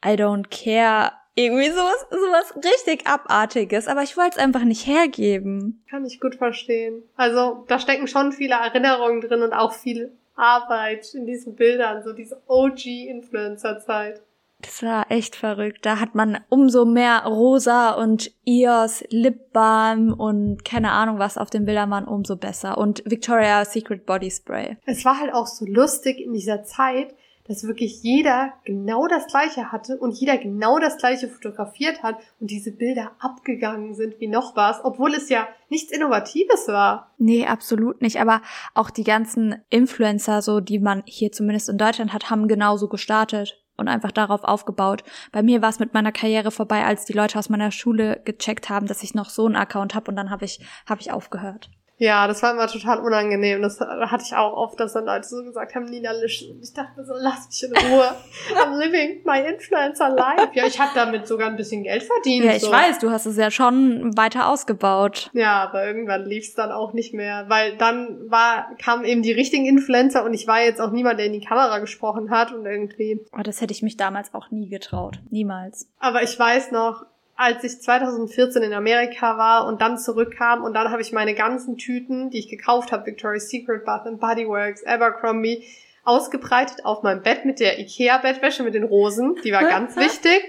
I 0.04 0.10
don't 0.10 0.44
care, 0.50 1.12
irgendwie 1.34 1.68
sowas, 1.70 2.06
sowas 2.10 2.54
richtig 2.64 3.06
abartiges. 3.08 3.88
Aber 3.88 4.02
ich 4.04 4.16
wollte 4.16 4.38
es 4.38 4.44
einfach 4.44 4.62
nicht 4.64 4.86
hergeben. 4.86 5.82
Kann 5.90 6.04
ich 6.06 6.20
gut 6.20 6.36
verstehen. 6.36 7.02
Also 7.16 7.64
da 7.66 7.80
stecken 7.80 8.06
schon 8.06 8.30
viele 8.32 8.54
Erinnerungen 8.54 9.20
drin 9.20 9.42
und 9.42 9.52
auch 9.52 9.72
viel 9.72 10.12
Arbeit 10.36 11.12
in 11.14 11.26
diesen 11.26 11.56
Bildern, 11.56 12.04
so 12.04 12.12
diese 12.12 12.40
OG-Influencer-Zeit. 12.46 14.22
Das 14.60 14.82
war 14.82 15.10
echt 15.10 15.36
verrückt. 15.36 15.86
Da 15.86 16.00
hat 16.00 16.16
man 16.16 16.38
umso 16.48 16.84
mehr 16.84 17.24
Rosa 17.24 17.92
und 17.92 18.32
Eos, 18.44 19.04
Lip 19.10 19.52
Balm 19.52 20.12
und 20.12 20.64
keine 20.64 20.90
Ahnung 20.90 21.18
was 21.18 21.38
auf 21.38 21.50
den 21.50 21.64
Bildern 21.64 21.90
waren, 21.90 22.08
umso 22.08 22.36
besser. 22.36 22.76
Und 22.76 23.02
Victoria's 23.04 23.72
Secret 23.72 24.04
Body 24.04 24.30
Spray. 24.30 24.76
Es 24.84 25.04
war 25.04 25.20
halt 25.20 25.32
auch 25.32 25.46
so 25.46 25.64
lustig 25.64 26.18
in 26.18 26.32
dieser 26.32 26.64
Zeit, 26.64 27.14
dass 27.46 27.64
wirklich 27.64 28.02
jeder 28.02 28.52
genau 28.64 29.06
das 29.06 29.26
gleiche 29.28 29.72
hatte 29.72 29.96
und 29.96 30.10
jeder 30.12 30.36
genau 30.36 30.78
das 30.78 30.98
gleiche 30.98 31.28
fotografiert 31.28 32.02
hat 32.02 32.16
und 32.40 32.50
diese 32.50 32.72
Bilder 32.72 33.12
abgegangen 33.20 33.94
sind 33.94 34.20
wie 34.20 34.28
noch 34.28 34.54
was, 34.54 34.84
obwohl 34.84 35.14
es 35.14 35.28
ja 35.30 35.48
nichts 35.70 35.92
Innovatives 35.92 36.68
war. 36.68 37.14
Nee, 37.16 37.46
absolut 37.46 38.02
nicht. 38.02 38.20
Aber 38.20 38.42
auch 38.74 38.90
die 38.90 39.04
ganzen 39.04 39.62
Influencer, 39.70 40.42
so 40.42 40.60
die 40.60 40.78
man 40.78 41.02
hier 41.06 41.32
zumindest 41.32 41.68
in 41.68 41.78
Deutschland 41.78 42.12
hat, 42.12 42.28
haben 42.28 42.48
genauso 42.48 42.88
gestartet 42.88 43.62
und 43.78 43.88
einfach 43.88 44.12
darauf 44.12 44.44
aufgebaut. 44.44 45.02
Bei 45.32 45.42
mir 45.42 45.62
war 45.62 45.70
es 45.70 45.78
mit 45.78 45.94
meiner 45.94 46.12
Karriere 46.12 46.50
vorbei, 46.50 46.84
als 46.84 47.06
die 47.06 47.14
Leute 47.14 47.38
aus 47.38 47.48
meiner 47.48 47.70
Schule 47.70 48.20
gecheckt 48.24 48.68
haben, 48.68 48.86
dass 48.86 49.02
ich 49.02 49.14
noch 49.14 49.30
so 49.30 49.46
einen 49.46 49.56
Account 49.56 49.94
habe 49.94 50.10
und 50.10 50.16
dann 50.16 50.30
habe 50.30 50.44
ich 50.44 50.60
habe 50.86 51.00
ich 51.00 51.10
aufgehört. 51.10 51.70
Ja, 51.98 52.28
das 52.28 52.42
war 52.42 52.52
immer 52.52 52.68
total 52.68 53.00
unangenehm. 53.00 53.60
Das 53.60 53.80
hatte 53.80 54.24
ich 54.24 54.34
auch 54.34 54.52
oft, 54.56 54.78
dass 54.78 54.92
dann 54.92 55.04
Leute 55.04 55.26
so 55.26 55.42
gesagt 55.42 55.74
haben, 55.74 55.84
Nina 55.84 56.12
Lisch. 56.12 56.44
Und 56.48 56.62
ich 56.62 56.72
dachte 56.72 57.04
so, 57.04 57.12
lass 57.16 57.48
mich 57.48 57.64
in 57.64 57.76
Ruhe. 57.90 58.14
I'm 58.54 58.78
living 58.78 59.20
my 59.24 59.40
influencer 59.40 60.08
life. 60.10 60.50
Ja, 60.54 60.64
ich 60.64 60.78
habe 60.78 60.92
damit 60.94 61.26
sogar 61.26 61.48
ein 61.48 61.56
bisschen 61.56 61.82
Geld 61.82 62.04
verdient. 62.04 62.44
Ja, 62.44 62.52
ich 62.52 62.62
so. 62.62 62.70
weiß, 62.70 63.00
du 63.00 63.10
hast 63.10 63.26
es 63.26 63.36
ja 63.36 63.50
schon 63.50 64.16
weiter 64.16 64.48
ausgebaut. 64.48 65.30
Ja, 65.32 65.64
aber 65.64 65.86
irgendwann 65.86 66.24
lief's 66.24 66.54
dann 66.54 66.70
auch 66.70 66.92
nicht 66.92 67.14
mehr, 67.14 67.46
weil 67.48 67.76
dann 67.76 68.30
war, 68.30 68.76
kamen 68.80 69.04
eben 69.04 69.22
die 69.22 69.32
richtigen 69.32 69.66
Influencer 69.66 70.24
und 70.24 70.34
ich 70.34 70.46
war 70.46 70.60
jetzt 70.62 70.80
auch 70.80 70.92
niemand, 70.92 71.18
der 71.18 71.26
in 71.26 71.32
die 71.32 71.44
Kamera 71.44 71.80
gesprochen 71.80 72.30
hat 72.30 72.52
und 72.52 72.64
irgendwie. 72.64 73.20
Aber 73.32 73.42
das 73.42 73.60
hätte 73.60 73.72
ich 73.72 73.82
mich 73.82 73.96
damals 73.96 74.32
auch 74.34 74.52
nie 74.52 74.68
getraut. 74.68 75.18
Niemals. 75.30 75.88
Aber 75.98 76.22
ich 76.22 76.38
weiß 76.38 76.70
noch, 76.70 77.04
als 77.38 77.62
ich 77.62 77.80
2014 77.80 78.64
in 78.64 78.74
Amerika 78.74 79.38
war 79.38 79.66
und 79.66 79.80
dann 79.80 79.96
zurückkam 79.96 80.64
und 80.64 80.74
dann 80.74 80.90
habe 80.90 81.00
ich 81.00 81.12
meine 81.12 81.34
ganzen 81.34 81.78
Tüten, 81.78 82.30
die 82.30 82.40
ich 82.40 82.48
gekauft 82.48 82.90
habe, 82.90 83.06
Victoria's 83.06 83.48
Secret, 83.48 83.84
Bath 83.84 84.02
Body 84.18 84.46
Works, 84.48 84.84
Abercrombie, 84.84 85.64
ausgebreitet 86.02 86.84
auf 86.84 87.04
meinem 87.04 87.22
Bett 87.22 87.44
mit 87.44 87.60
der 87.60 87.78
Ikea-Bettwäsche 87.78 88.64
mit 88.64 88.74
den 88.74 88.82
Rosen. 88.82 89.36
Die 89.44 89.52
war 89.52 89.62
ganz 89.62 89.94
wichtig. 89.96 90.42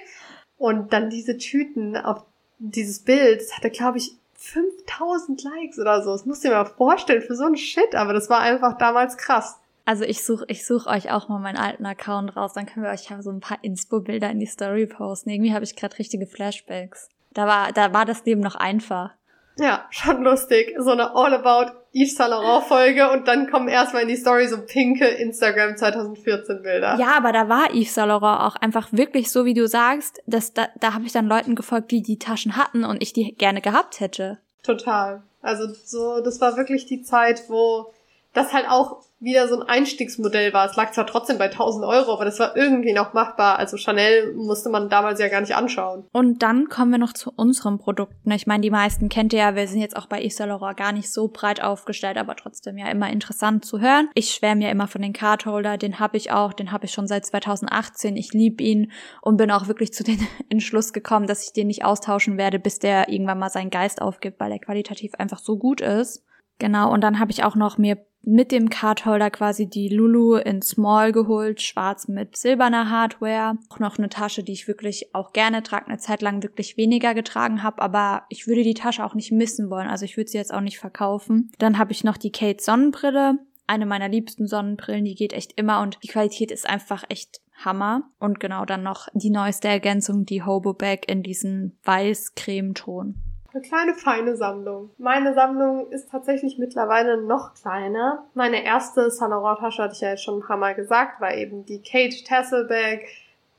Und 0.58 0.92
dann 0.92 1.12
diese 1.12 1.38
Tüten 1.38 1.96
auf 1.96 2.26
dieses 2.58 3.04
Bild, 3.04 3.40
das 3.40 3.56
hatte, 3.56 3.70
glaube 3.70 4.00
ich, 4.00 4.16
5000 4.34 5.44
Likes 5.44 5.78
oder 5.78 6.02
so. 6.02 6.12
Das 6.12 6.26
musst 6.26 6.44
du 6.44 6.48
dir 6.48 6.56
mal 6.56 6.66
vorstellen 6.66 7.22
für 7.22 7.36
so 7.36 7.44
ein 7.44 7.56
Shit, 7.56 7.94
aber 7.94 8.14
das 8.14 8.32
war 8.32 8.40
einfach 8.40 8.80
damals 8.80 9.16
krass. 9.16 9.60
Also 9.90 10.04
ich 10.04 10.24
suche 10.24 10.46
ich 10.50 10.68
such 10.68 10.86
euch 10.86 11.10
auch 11.10 11.30
mal 11.30 11.40
meinen 11.40 11.58
alten 11.58 11.84
Account 11.84 12.38
raus, 12.38 12.54
dann 12.54 12.68
können 12.68 12.86
wir 12.86 12.92
euch 12.92 13.10
ja 13.10 13.24
so 13.24 13.32
ein 13.32 13.40
paar 13.40 13.58
Inspo-Bilder 13.64 14.30
in 14.30 14.40
die 14.40 14.46
Story 14.46 14.86
posten. 14.86 15.32
Irgendwie 15.32 15.52
habe 15.52 15.64
ich 15.64 15.76
gerade 15.76 15.98
richtige 15.98 16.28
Flashbacks. 16.28 17.10
Da 17.34 17.48
war, 17.48 17.72
da 17.72 17.92
war 17.92 18.06
das 18.06 18.24
Leben 18.24 18.40
noch 18.40 18.54
einfach. 18.54 19.10
Ja, 19.58 19.88
schon 19.90 20.22
lustig. 20.22 20.76
So 20.78 20.92
eine 20.92 21.16
All 21.16 21.34
About 21.34 21.72
Yves 21.92 22.14
Saint 22.14 22.30
Laurent 22.30 22.66
Folge 22.66 23.10
und 23.10 23.28
dann 23.28 23.50
kommen 23.50 23.68
erstmal 23.68 24.04
in 24.04 24.10
die 24.10 24.16
Story 24.16 24.48
so 24.48 24.64
pinke 24.64 25.08
Instagram 25.08 25.76
2014 25.76 26.62
Bilder. 26.62 26.96
Ja, 27.00 27.18
aber 27.18 27.32
da 27.32 27.50
war 27.50 27.74
Yves 27.74 27.96
Saint 27.96 28.10
Laurent 28.10 28.42
auch 28.42 28.58
einfach 28.58 28.90
wirklich 28.92 29.32
so, 29.32 29.44
wie 29.46 29.56
du 29.56 29.68
sagst, 29.68 30.22
dass 30.28 30.54
da, 30.54 30.68
da 30.80 30.94
habe 30.94 31.06
ich 31.06 31.14
dann 31.14 31.26
Leuten 31.26 31.56
gefolgt, 31.56 31.90
die 31.90 32.04
die 32.04 32.20
Taschen 32.20 32.58
hatten 32.58 32.84
und 32.84 33.02
ich 33.02 33.12
die 33.12 33.34
gerne 33.34 33.60
gehabt 33.60 34.02
hätte. 34.02 34.38
Total. 34.62 35.24
Also 35.42 35.74
so, 35.84 36.22
das 36.22 36.40
war 36.42 36.58
wirklich 36.58 36.86
die 36.86 37.02
Zeit, 37.02 37.46
wo 37.48 37.92
das 38.34 38.54
halt 38.54 38.68
auch 38.70 39.02
wieder 39.20 39.48
so 39.48 39.60
ein 39.60 39.68
Einstiegsmodell 39.68 40.54
war. 40.54 40.70
Es 40.70 40.76
lag 40.76 40.92
zwar 40.92 41.06
trotzdem 41.06 41.38
bei 41.38 41.46
1000 41.46 41.86
Euro, 41.86 42.14
aber 42.14 42.26
das 42.26 42.40
war 42.40 42.56
irgendwie 42.56 42.94
noch 42.94 43.14
machbar. 43.14 43.60
Also 43.60 43.76
Chanel 43.76 44.34
musste 44.34 44.70
man 44.70 44.90
damals 44.90 45.20
ja 45.20 45.28
gar 45.28 45.42
nicht 45.42 45.56
anschauen. 45.56 46.06
Und 46.14 46.42
dann 46.42 46.70
kommen 46.70 46.92
wir 46.92 47.00
noch 47.00 47.14
zu 47.14 47.32
unseren 47.36 47.80
Produkten. 47.80 48.32
Ich 48.32 48.48
meine, 48.48 48.62
die 48.62 48.70
meisten 48.70 49.10
kennt 49.10 49.34
ihr 49.34 49.40
ja, 49.40 49.56
wir 49.56 49.68
sind 49.68 49.82
jetzt 49.82 49.98
auch 49.98 50.06
bei 50.06 50.24
Yves 50.24 50.38
Saint 50.38 50.50
Laurent 50.50 50.78
gar 50.78 50.94
nicht 50.94 51.12
so 51.12 51.28
breit 51.28 51.62
aufgestellt, 51.62 52.18
aber 52.18 52.36
trotzdem 52.36 52.78
ja 52.78 52.90
immer 52.90 53.10
interessant 53.10 53.66
zu 53.66 53.82
hören. 53.82 54.10
Ich 54.14 54.32
schwärme 54.32 54.64
ja 54.64 54.70
immer 54.70 54.88
von 54.88 55.02
den 55.02 55.14
Card 55.14 55.46
Holder, 55.46 55.78
den 55.78 56.00
habe 56.00 56.16
ich 56.16 56.32
auch, 56.32 56.54
den 56.54 56.72
habe 56.72 56.86
ich 56.86 56.94
schon 56.94 57.08
seit 57.08 57.26
2018. 57.26 58.16
Ich 58.16 58.34
liebe 58.34 58.64
ihn 58.64 58.92
und 59.22 59.38
bin 59.38 59.52
auch 59.52 59.68
wirklich 59.68 59.92
zu 59.92 60.04
den 60.04 60.26
Entschluss 60.50 60.94
gekommen, 60.94 61.28
dass 61.28 61.44
ich 61.44 61.52
den 61.52 61.68
nicht 61.68 61.84
austauschen 61.84 62.38
werde, 62.38 62.60
bis 62.60 62.80
der 62.80 63.10
irgendwann 63.10 63.40
mal 63.40 63.50
seinen 63.50 63.70
Geist 63.70 64.02
aufgibt, 64.02 64.40
weil 64.40 64.52
er 64.54 64.60
qualitativ 64.60 65.16
einfach 65.16 65.40
so 65.40 65.58
gut 65.58 65.82
ist. 65.82 66.24
Genau, 66.60 66.92
und 66.92 67.02
dann 67.02 67.20
habe 67.20 67.32
ich 67.32 67.44
auch 67.44 67.56
noch 67.56 67.78
mir 67.78 67.98
mit 68.22 68.52
dem 68.52 68.70
Cardholder 68.70 69.32
quasi 69.32 69.70
die 69.70 69.88
Lulu 69.88 70.36
in 70.36 70.62
Small 70.62 71.14
geholt, 71.14 71.62
schwarz 71.62 72.08
mit 72.10 72.36
silberner 72.36 72.90
Hardware. 72.90 73.58
Auch 73.70 73.80
noch 73.80 73.98
eine 73.98 74.10
Tasche, 74.10 74.44
die 74.44 74.52
ich 74.52 74.68
wirklich 74.68 75.16
auch 75.16 75.32
gerne 75.32 75.64
trage, 75.64 75.88
eine 75.88 75.98
Zeit 75.98 76.22
lang 76.22 76.44
wirklich 76.44 76.76
weniger 76.76 77.14
getragen 77.14 77.64
habe, 77.64 77.82
aber 77.82 78.24
ich 78.30 78.46
würde 78.46 78.64
die 78.64 78.74
Tasche 78.74 79.06
auch 79.06 79.16
nicht 79.16 79.32
missen 79.32 79.70
wollen, 79.70 79.88
also 79.88 80.04
ich 80.06 80.18
würde 80.18 80.30
sie 80.30 80.38
jetzt 80.38 80.54
auch 80.54 80.62
nicht 80.62 80.80
verkaufen. 80.80 81.52
Dann 81.60 81.78
habe 81.78 81.94
ich 81.94 82.04
noch 82.04 82.18
die 82.18 82.32
Kate 82.32 82.62
Sonnenbrille, 82.62 83.40
eine 83.68 83.86
meiner 83.86 84.10
liebsten 84.10 84.48
Sonnenbrillen, 84.48 85.06
die 85.06 85.16
geht 85.16 85.32
echt 85.32 85.54
immer 85.56 85.82
und 85.82 86.00
die 86.04 86.08
Qualität 86.08 86.52
ist 86.52 86.70
einfach 86.70 87.06
echt 87.08 87.40
Hammer. 87.64 88.04
Und 88.20 88.40
genau 88.40 88.66
dann 88.66 88.84
noch 88.84 89.08
die 89.14 89.30
neueste 89.30 89.68
Ergänzung, 89.68 90.26
die 90.26 90.44
Hobo 90.44 90.74
Bag 90.74 91.08
in 91.08 91.24
diesen 91.24 91.78
weiß-creme-Ton. 91.84 93.16
Eine 93.52 93.64
kleine 93.64 93.94
feine 93.96 94.36
Sammlung. 94.36 94.92
Meine 95.00 95.34
Sammlung 95.34 95.90
ist 95.92 96.12
tatsächlich 96.12 96.60
mittlerweile 96.60 97.22
noch 97.22 97.56
kleiner. 97.56 98.26
Meine 98.36 98.64
erste 98.64 99.10
Saint 99.10 99.32
Laurent 99.32 99.60
Tasche 99.60 99.82
hatte 99.82 99.96
ich 99.96 100.02
ja 100.02 100.10
jetzt 100.10 100.24
schon 100.24 100.40
ein 100.40 100.46
paar 100.46 100.58
Mal 100.58 100.76
gesagt, 100.76 101.20
war 101.20 101.34
eben 101.34 101.66
die 101.66 101.82
Kate 101.82 102.24
Tasselbag 102.24 103.02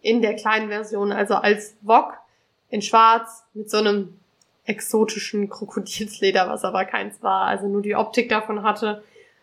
in 0.01 0.23
der 0.23 0.37
kleinen 0.37 0.69
Version, 0.69 1.11
also 1.11 1.35
als 1.35 1.77
Wok 1.83 2.15
in 2.69 2.83
schwarz 2.83 3.45
mit 3.53 3.69
so 3.69 3.79
einem 3.79 4.17
exotischen 4.65 5.49
Krokodilsleder, 5.51 6.49
was 6.49 6.65
aber 6.65 6.85
keins 6.85 7.21
war, 7.23 7.47
also 7.47 7.67
nur 7.67 7.83
die 7.83 7.97
Optik 7.97 8.29
davon 8.29 8.63
hatte. 8.63 9.03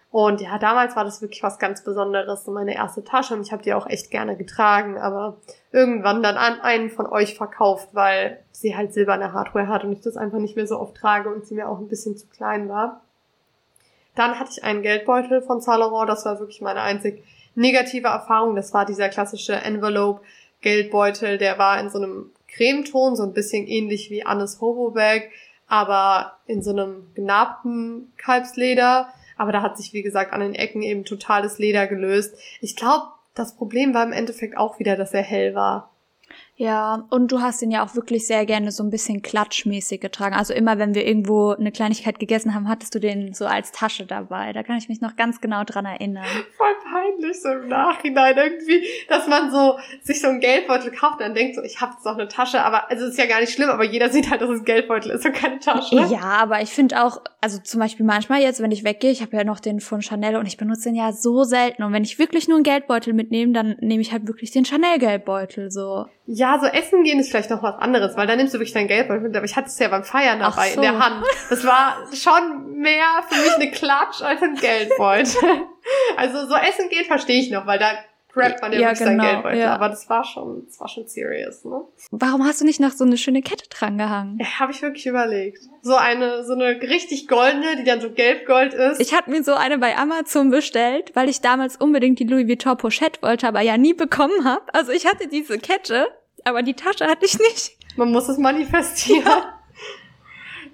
Und 0.09 0.39
ja, 0.41 0.57
damals 0.57 0.95
war 0.95 1.03
das 1.03 1.21
wirklich 1.21 1.43
was 1.43 1.59
ganz 1.59 1.83
Besonderes, 1.83 2.45
so 2.45 2.51
meine 2.51 2.75
erste 2.75 3.03
Tasche. 3.03 3.33
Und 3.33 3.41
ich 3.41 3.51
habe 3.51 3.63
die 3.63 3.73
auch 3.73 3.87
echt 3.87 4.09
gerne 4.09 4.37
getragen, 4.37 4.97
aber 4.97 5.37
irgendwann 5.71 6.23
dann 6.23 6.37
an 6.37 6.61
einen 6.61 6.89
von 6.89 7.05
euch 7.07 7.35
verkauft, 7.35 7.89
weil 7.91 8.43
sie 8.51 8.75
halt 8.75 8.93
silberne 8.93 9.33
Hardware 9.33 9.67
hat 9.67 9.83
und 9.83 9.91
ich 9.91 10.01
das 10.01 10.17
einfach 10.17 10.39
nicht 10.39 10.55
mehr 10.55 10.67
so 10.67 10.79
oft 10.79 10.95
trage 10.95 11.29
und 11.29 11.45
sie 11.45 11.55
mir 11.55 11.69
auch 11.69 11.79
ein 11.79 11.89
bisschen 11.89 12.17
zu 12.17 12.27
klein 12.27 12.69
war. 12.69 13.01
Dann 14.15 14.39
hatte 14.39 14.51
ich 14.51 14.63
einen 14.63 14.81
Geldbeutel 14.81 15.41
von 15.41 15.61
Laurent, 15.61 16.09
das 16.09 16.25
war 16.25 16.39
wirklich 16.39 16.61
meine 16.61 16.81
einzig 16.81 17.23
negative 17.53 18.07
Erfahrung. 18.07 18.55
Das 18.55 18.73
war 18.73 18.85
dieser 18.85 19.09
klassische 19.09 19.53
Envelope 19.53 20.21
Geldbeutel, 20.61 21.37
der 21.37 21.59
war 21.59 21.79
in 21.79 21.89
so 21.89 21.99
einem 21.99 22.31
Cremeton, 22.47 23.15
so 23.15 23.23
ein 23.23 23.33
bisschen 23.33 23.67
ähnlich 23.67 24.09
wie 24.09 24.25
Annes 24.25 24.59
Hobo 24.61 24.91
Bag, 24.91 25.29
aber 25.67 26.37
in 26.47 26.63
so 26.63 26.71
einem 26.71 27.11
genabten 27.13 28.11
Kalbsleder. 28.17 29.09
Aber 29.37 29.51
da 29.51 29.61
hat 29.61 29.77
sich, 29.77 29.93
wie 29.93 30.03
gesagt, 30.03 30.33
an 30.33 30.41
den 30.41 30.55
Ecken 30.55 30.81
eben 30.81 31.05
totales 31.05 31.59
Leder 31.59 31.87
gelöst. 31.87 32.35
Ich 32.61 32.75
glaube, 32.75 33.05
das 33.35 33.55
Problem 33.55 33.93
war 33.93 34.03
im 34.03 34.11
Endeffekt 34.11 34.57
auch 34.57 34.79
wieder, 34.79 34.95
dass 34.95 35.13
er 35.13 35.21
hell 35.21 35.53
war. 35.53 35.91
Ja, 36.59 37.05
und 37.11 37.31
du 37.31 37.39
hast 37.39 37.61
ihn 37.61 37.69
ja 37.69 37.85
auch 37.85 37.93
wirklich 37.93 38.25
sehr 38.25 38.43
gerne 38.47 38.71
so 38.71 38.83
ein 38.83 38.89
bisschen 38.89 39.21
klatschmäßig 39.21 40.01
getragen. 40.01 40.35
Also 40.35 40.55
immer, 40.55 40.79
wenn 40.79 40.95
wir 40.95 41.05
irgendwo 41.05 41.51
eine 41.51 41.71
Kleinigkeit 41.71 42.17
gegessen 42.17 42.55
haben, 42.55 42.67
hattest 42.67 42.95
du 42.95 42.99
den 42.99 43.35
so 43.35 43.45
als 43.45 43.71
Tasche 43.71 44.07
dabei. 44.07 44.53
Da 44.53 44.63
kann 44.63 44.75
ich 44.77 44.89
mich 44.89 44.99
noch 44.99 45.15
ganz 45.15 45.39
genau 45.39 45.63
dran 45.63 45.85
erinnern. 45.85 46.25
Voll 46.57 46.73
peinlich 46.83 47.39
so 47.39 47.49
im 47.49 47.67
Nachhinein 47.67 48.35
irgendwie, 48.35 48.83
dass 49.07 49.27
man 49.27 49.51
so 49.51 49.77
sich 50.01 50.19
so 50.19 50.29
einen 50.29 50.39
Geldbeutel 50.39 50.89
kauft 50.89 51.19
und 51.19 51.21
dann 51.21 51.35
denkt 51.35 51.55
so, 51.55 51.61
ich 51.61 51.79
habe 51.79 51.93
jetzt 51.93 52.05
noch 52.05 52.17
eine 52.17 52.27
Tasche, 52.27 52.63
aber 52.63 52.89
also 52.89 53.05
ist 53.05 53.19
ja 53.19 53.27
gar 53.27 53.39
nicht 53.39 53.53
schlimm, 53.53 53.69
aber 53.69 53.83
jeder 53.83 54.09
sieht 54.11 54.31
halt, 54.31 54.41
dass 54.41 54.49
es 54.49 54.61
ein 54.61 54.65
Geldbeutel 54.65 55.11
ist 55.11 55.25
und 55.27 55.33
keine 55.33 55.59
Tasche. 55.59 55.95
Ja, 55.95 56.39
aber 56.41 56.63
ich 56.63 56.69
finde 56.69 57.03
auch, 57.03 57.21
also 57.39 57.59
zum 57.59 57.79
Beispiel 57.81 58.05
manchmal 58.05 58.41
jetzt, 58.41 58.63
wenn 58.63 58.71
ich 58.71 58.83
weggehe, 58.83 59.11
ich 59.11 59.21
habe 59.21 59.37
ja 59.37 59.43
noch 59.43 59.59
den 59.59 59.79
von 59.79 60.01
Chanel 60.01 60.35
und 60.37 60.47
ich 60.47 60.57
benutze 60.57 60.89
den 60.89 60.95
ja 60.95 61.11
so 61.13 61.43
selten. 61.43 61.83
Und 61.83 61.93
wenn 61.93 62.03
ich 62.03 62.17
wirklich 62.17 62.47
nur 62.47 62.57
einen 62.57 62.63
Geldbeutel 62.63 63.13
mitnehme, 63.13 63.53
dann 63.53 63.75
nehme 63.79 64.01
ich 64.01 64.11
halt 64.11 64.27
wirklich 64.27 64.49
den 64.49 64.65
Chanel-Geldbeutel 64.65 65.69
so. 65.69 66.07
Ja, 66.29 66.59
so 66.59 66.67
essen 66.67 67.03
gehen 67.03 67.19
ist 67.19 67.29
vielleicht 67.31 67.49
noch 67.49 67.63
was 67.63 67.75
anderes, 67.75 68.17
weil 68.17 68.27
da 68.27 68.35
nimmst 68.35 68.53
du 68.53 68.59
wirklich 68.59 68.73
dein 68.73 68.89
Geldbeutel 68.89 69.21
mit. 69.21 69.35
Aber 69.35 69.45
ich 69.45 69.55
hatte 69.55 69.67
es 69.67 69.79
ja 69.79 69.87
beim 69.87 70.03
Feiern 70.03 70.39
dabei 70.39 70.71
so. 70.71 70.75
in 70.75 70.81
der 70.81 70.99
Hand. 70.99 71.25
Das 71.49 71.63
war 71.63 72.05
schon 72.13 72.73
mehr 72.73 73.23
für 73.29 73.41
mich 73.41 73.55
eine 73.55 73.71
Klatsch 73.71 74.21
als 74.21 74.41
ein 74.41 74.55
Geldbeutel. 74.55 75.37
Also 76.17 76.45
so 76.47 76.55
essen 76.55 76.89
gehen 76.89 77.05
verstehe 77.05 77.39
ich 77.39 77.49
noch, 77.49 77.65
weil 77.65 77.79
da 77.79 77.89
grabt 78.37 78.61
man 78.61 78.73
ja, 78.73 78.79
ja 78.79 78.93
genau, 78.93 79.23
Geldbeutel. 79.23 79.59
Ja. 79.59 79.75
Aber 79.75 79.89
das 79.89 80.09
war 80.09 80.23
schon, 80.23 80.65
das 80.65 80.79
war 80.79 80.87
schon 80.87 81.07
serious, 81.07 81.65
ne? 81.65 81.81
Warum 82.11 82.45
hast 82.45 82.61
du 82.61 82.65
nicht 82.65 82.79
noch 82.79 82.91
so 82.91 83.03
eine 83.03 83.17
schöne 83.17 83.41
Kette 83.41 83.67
dran 83.69 83.97
gehangen? 83.97 84.37
Ja, 84.39 84.59
habe 84.59 84.71
ich 84.71 84.81
wirklich 84.81 85.05
überlegt. 85.05 85.59
So 85.81 85.95
eine, 85.95 86.43
so 86.43 86.53
eine 86.53 86.81
richtig 86.81 87.27
goldene, 87.27 87.75
die 87.77 87.83
dann 87.83 88.01
so 88.01 88.11
gelb-gold 88.11 88.73
ist. 88.73 89.01
Ich 89.01 89.13
hatte 89.13 89.29
mir 89.29 89.43
so 89.43 89.53
eine 89.53 89.77
bei 89.77 89.97
Amazon 89.97 90.49
bestellt, 90.49 91.11
weil 91.15 91.29
ich 91.29 91.41
damals 91.41 91.77
unbedingt 91.77 92.19
die 92.19 92.25
Louis 92.25 92.47
Vuitton 92.47 92.77
Pochette 92.77 93.21
wollte, 93.21 93.47
aber 93.47 93.61
ja 93.61 93.77
nie 93.77 93.93
bekommen 93.93 94.45
habe. 94.45 94.63
Also 94.73 94.91
ich 94.91 95.05
hatte 95.05 95.27
diese 95.27 95.57
Kette, 95.57 96.07
aber 96.43 96.63
die 96.63 96.73
Tasche 96.73 97.05
hatte 97.05 97.25
ich 97.25 97.37
nicht. 97.39 97.77
Man 97.97 98.11
muss 98.11 98.29
es 98.29 98.37
manifestieren. 98.37 99.25
Ja. 99.25 99.59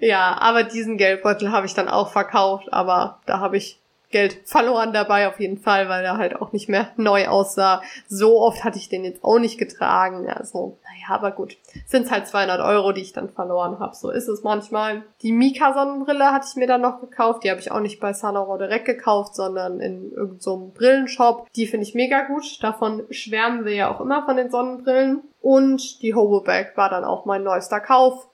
ja, 0.00 0.38
aber 0.38 0.64
diesen 0.64 0.98
Geldbeutel 0.98 1.50
habe 1.50 1.66
ich 1.66 1.74
dann 1.74 1.88
auch 1.88 2.12
verkauft, 2.12 2.72
aber 2.72 3.20
da 3.26 3.40
habe 3.40 3.56
ich 3.56 3.80
Geld 4.14 4.38
verloren 4.44 4.92
dabei 4.92 5.26
auf 5.26 5.40
jeden 5.40 5.58
Fall, 5.58 5.88
weil 5.88 6.04
er 6.04 6.18
halt 6.18 6.40
auch 6.40 6.52
nicht 6.52 6.68
mehr 6.68 6.90
neu 6.96 7.26
aussah. 7.26 7.82
So 8.06 8.40
oft 8.40 8.62
hatte 8.62 8.78
ich 8.78 8.88
den 8.88 9.02
jetzt 9.02 9.24
auch 9.24 9.40
nicht 9.40 9.58
getragen. 9.58 10.30
Also, 10.30 10.78
naja, 10.84 11.16
aber 11.16 11.32
gut. 11.32 11.56
Sind 11.84 12.12
halt 12.12 12.28
200 12.28 12.60
Euro, 12.60 12.92
die 12.92 13.00
ich 13.00 13.12
dann 13.12 13.28
verloren 13.28 13.80
habe. 13.80 13.96
So 13.96 14.10
ist 14.10 14.28
es 14.28 14.44
manchmal. 14.44 15.02
Die 15.22 15.32
Mika-Sonnenbrille 15.32 16.26
hatte 16.30 16.46
ich 16.48 16.54
mir 16.54 16.68
dann 16.68 16.80
noch 16.80 17.00
gekauft. 17.00 17.42
Die 17.42 17.50
habe 17.50 17.58
ich 17.58 17.72
auch 17.72 17.80
nicht 17.80 17.98
bei 17.98 18.12
Laurent 18.12 18.60
direkt 18.60 18.84
gekauft, 18.84 19.34
sondern 19.34 19.80
in 19.80 20.12
irgendeinem 20.12 20.40
so 20.40 20.72
Brillenshop. 20.72 21.50
Die 21.56 21.66
finde 21.66 21.84
ich 21.84 21.96
mega 21.96 22.22
gut. 22.22 22.62
Davon 22.62 23.02
schwärmen 23.10 23.64
wir 23.64 23.74
ja 23.74 23.92
auch 23.92 24.00
immer 24.00 24.24
von 24.24 24.36
den 24.36 24.48
Sonnenbrillen. 24.48 25.22
Und 25.40 26.02
die 26.02 26.14
Hobo 26.14 26.40
Bag 26.40 26.76
war 26.76 26.88
dann 26.88 27.02
auch 27.02 27.24
mein 27.24 27.42
neuester 27.42 27.80
Kauf. 27.80 28.28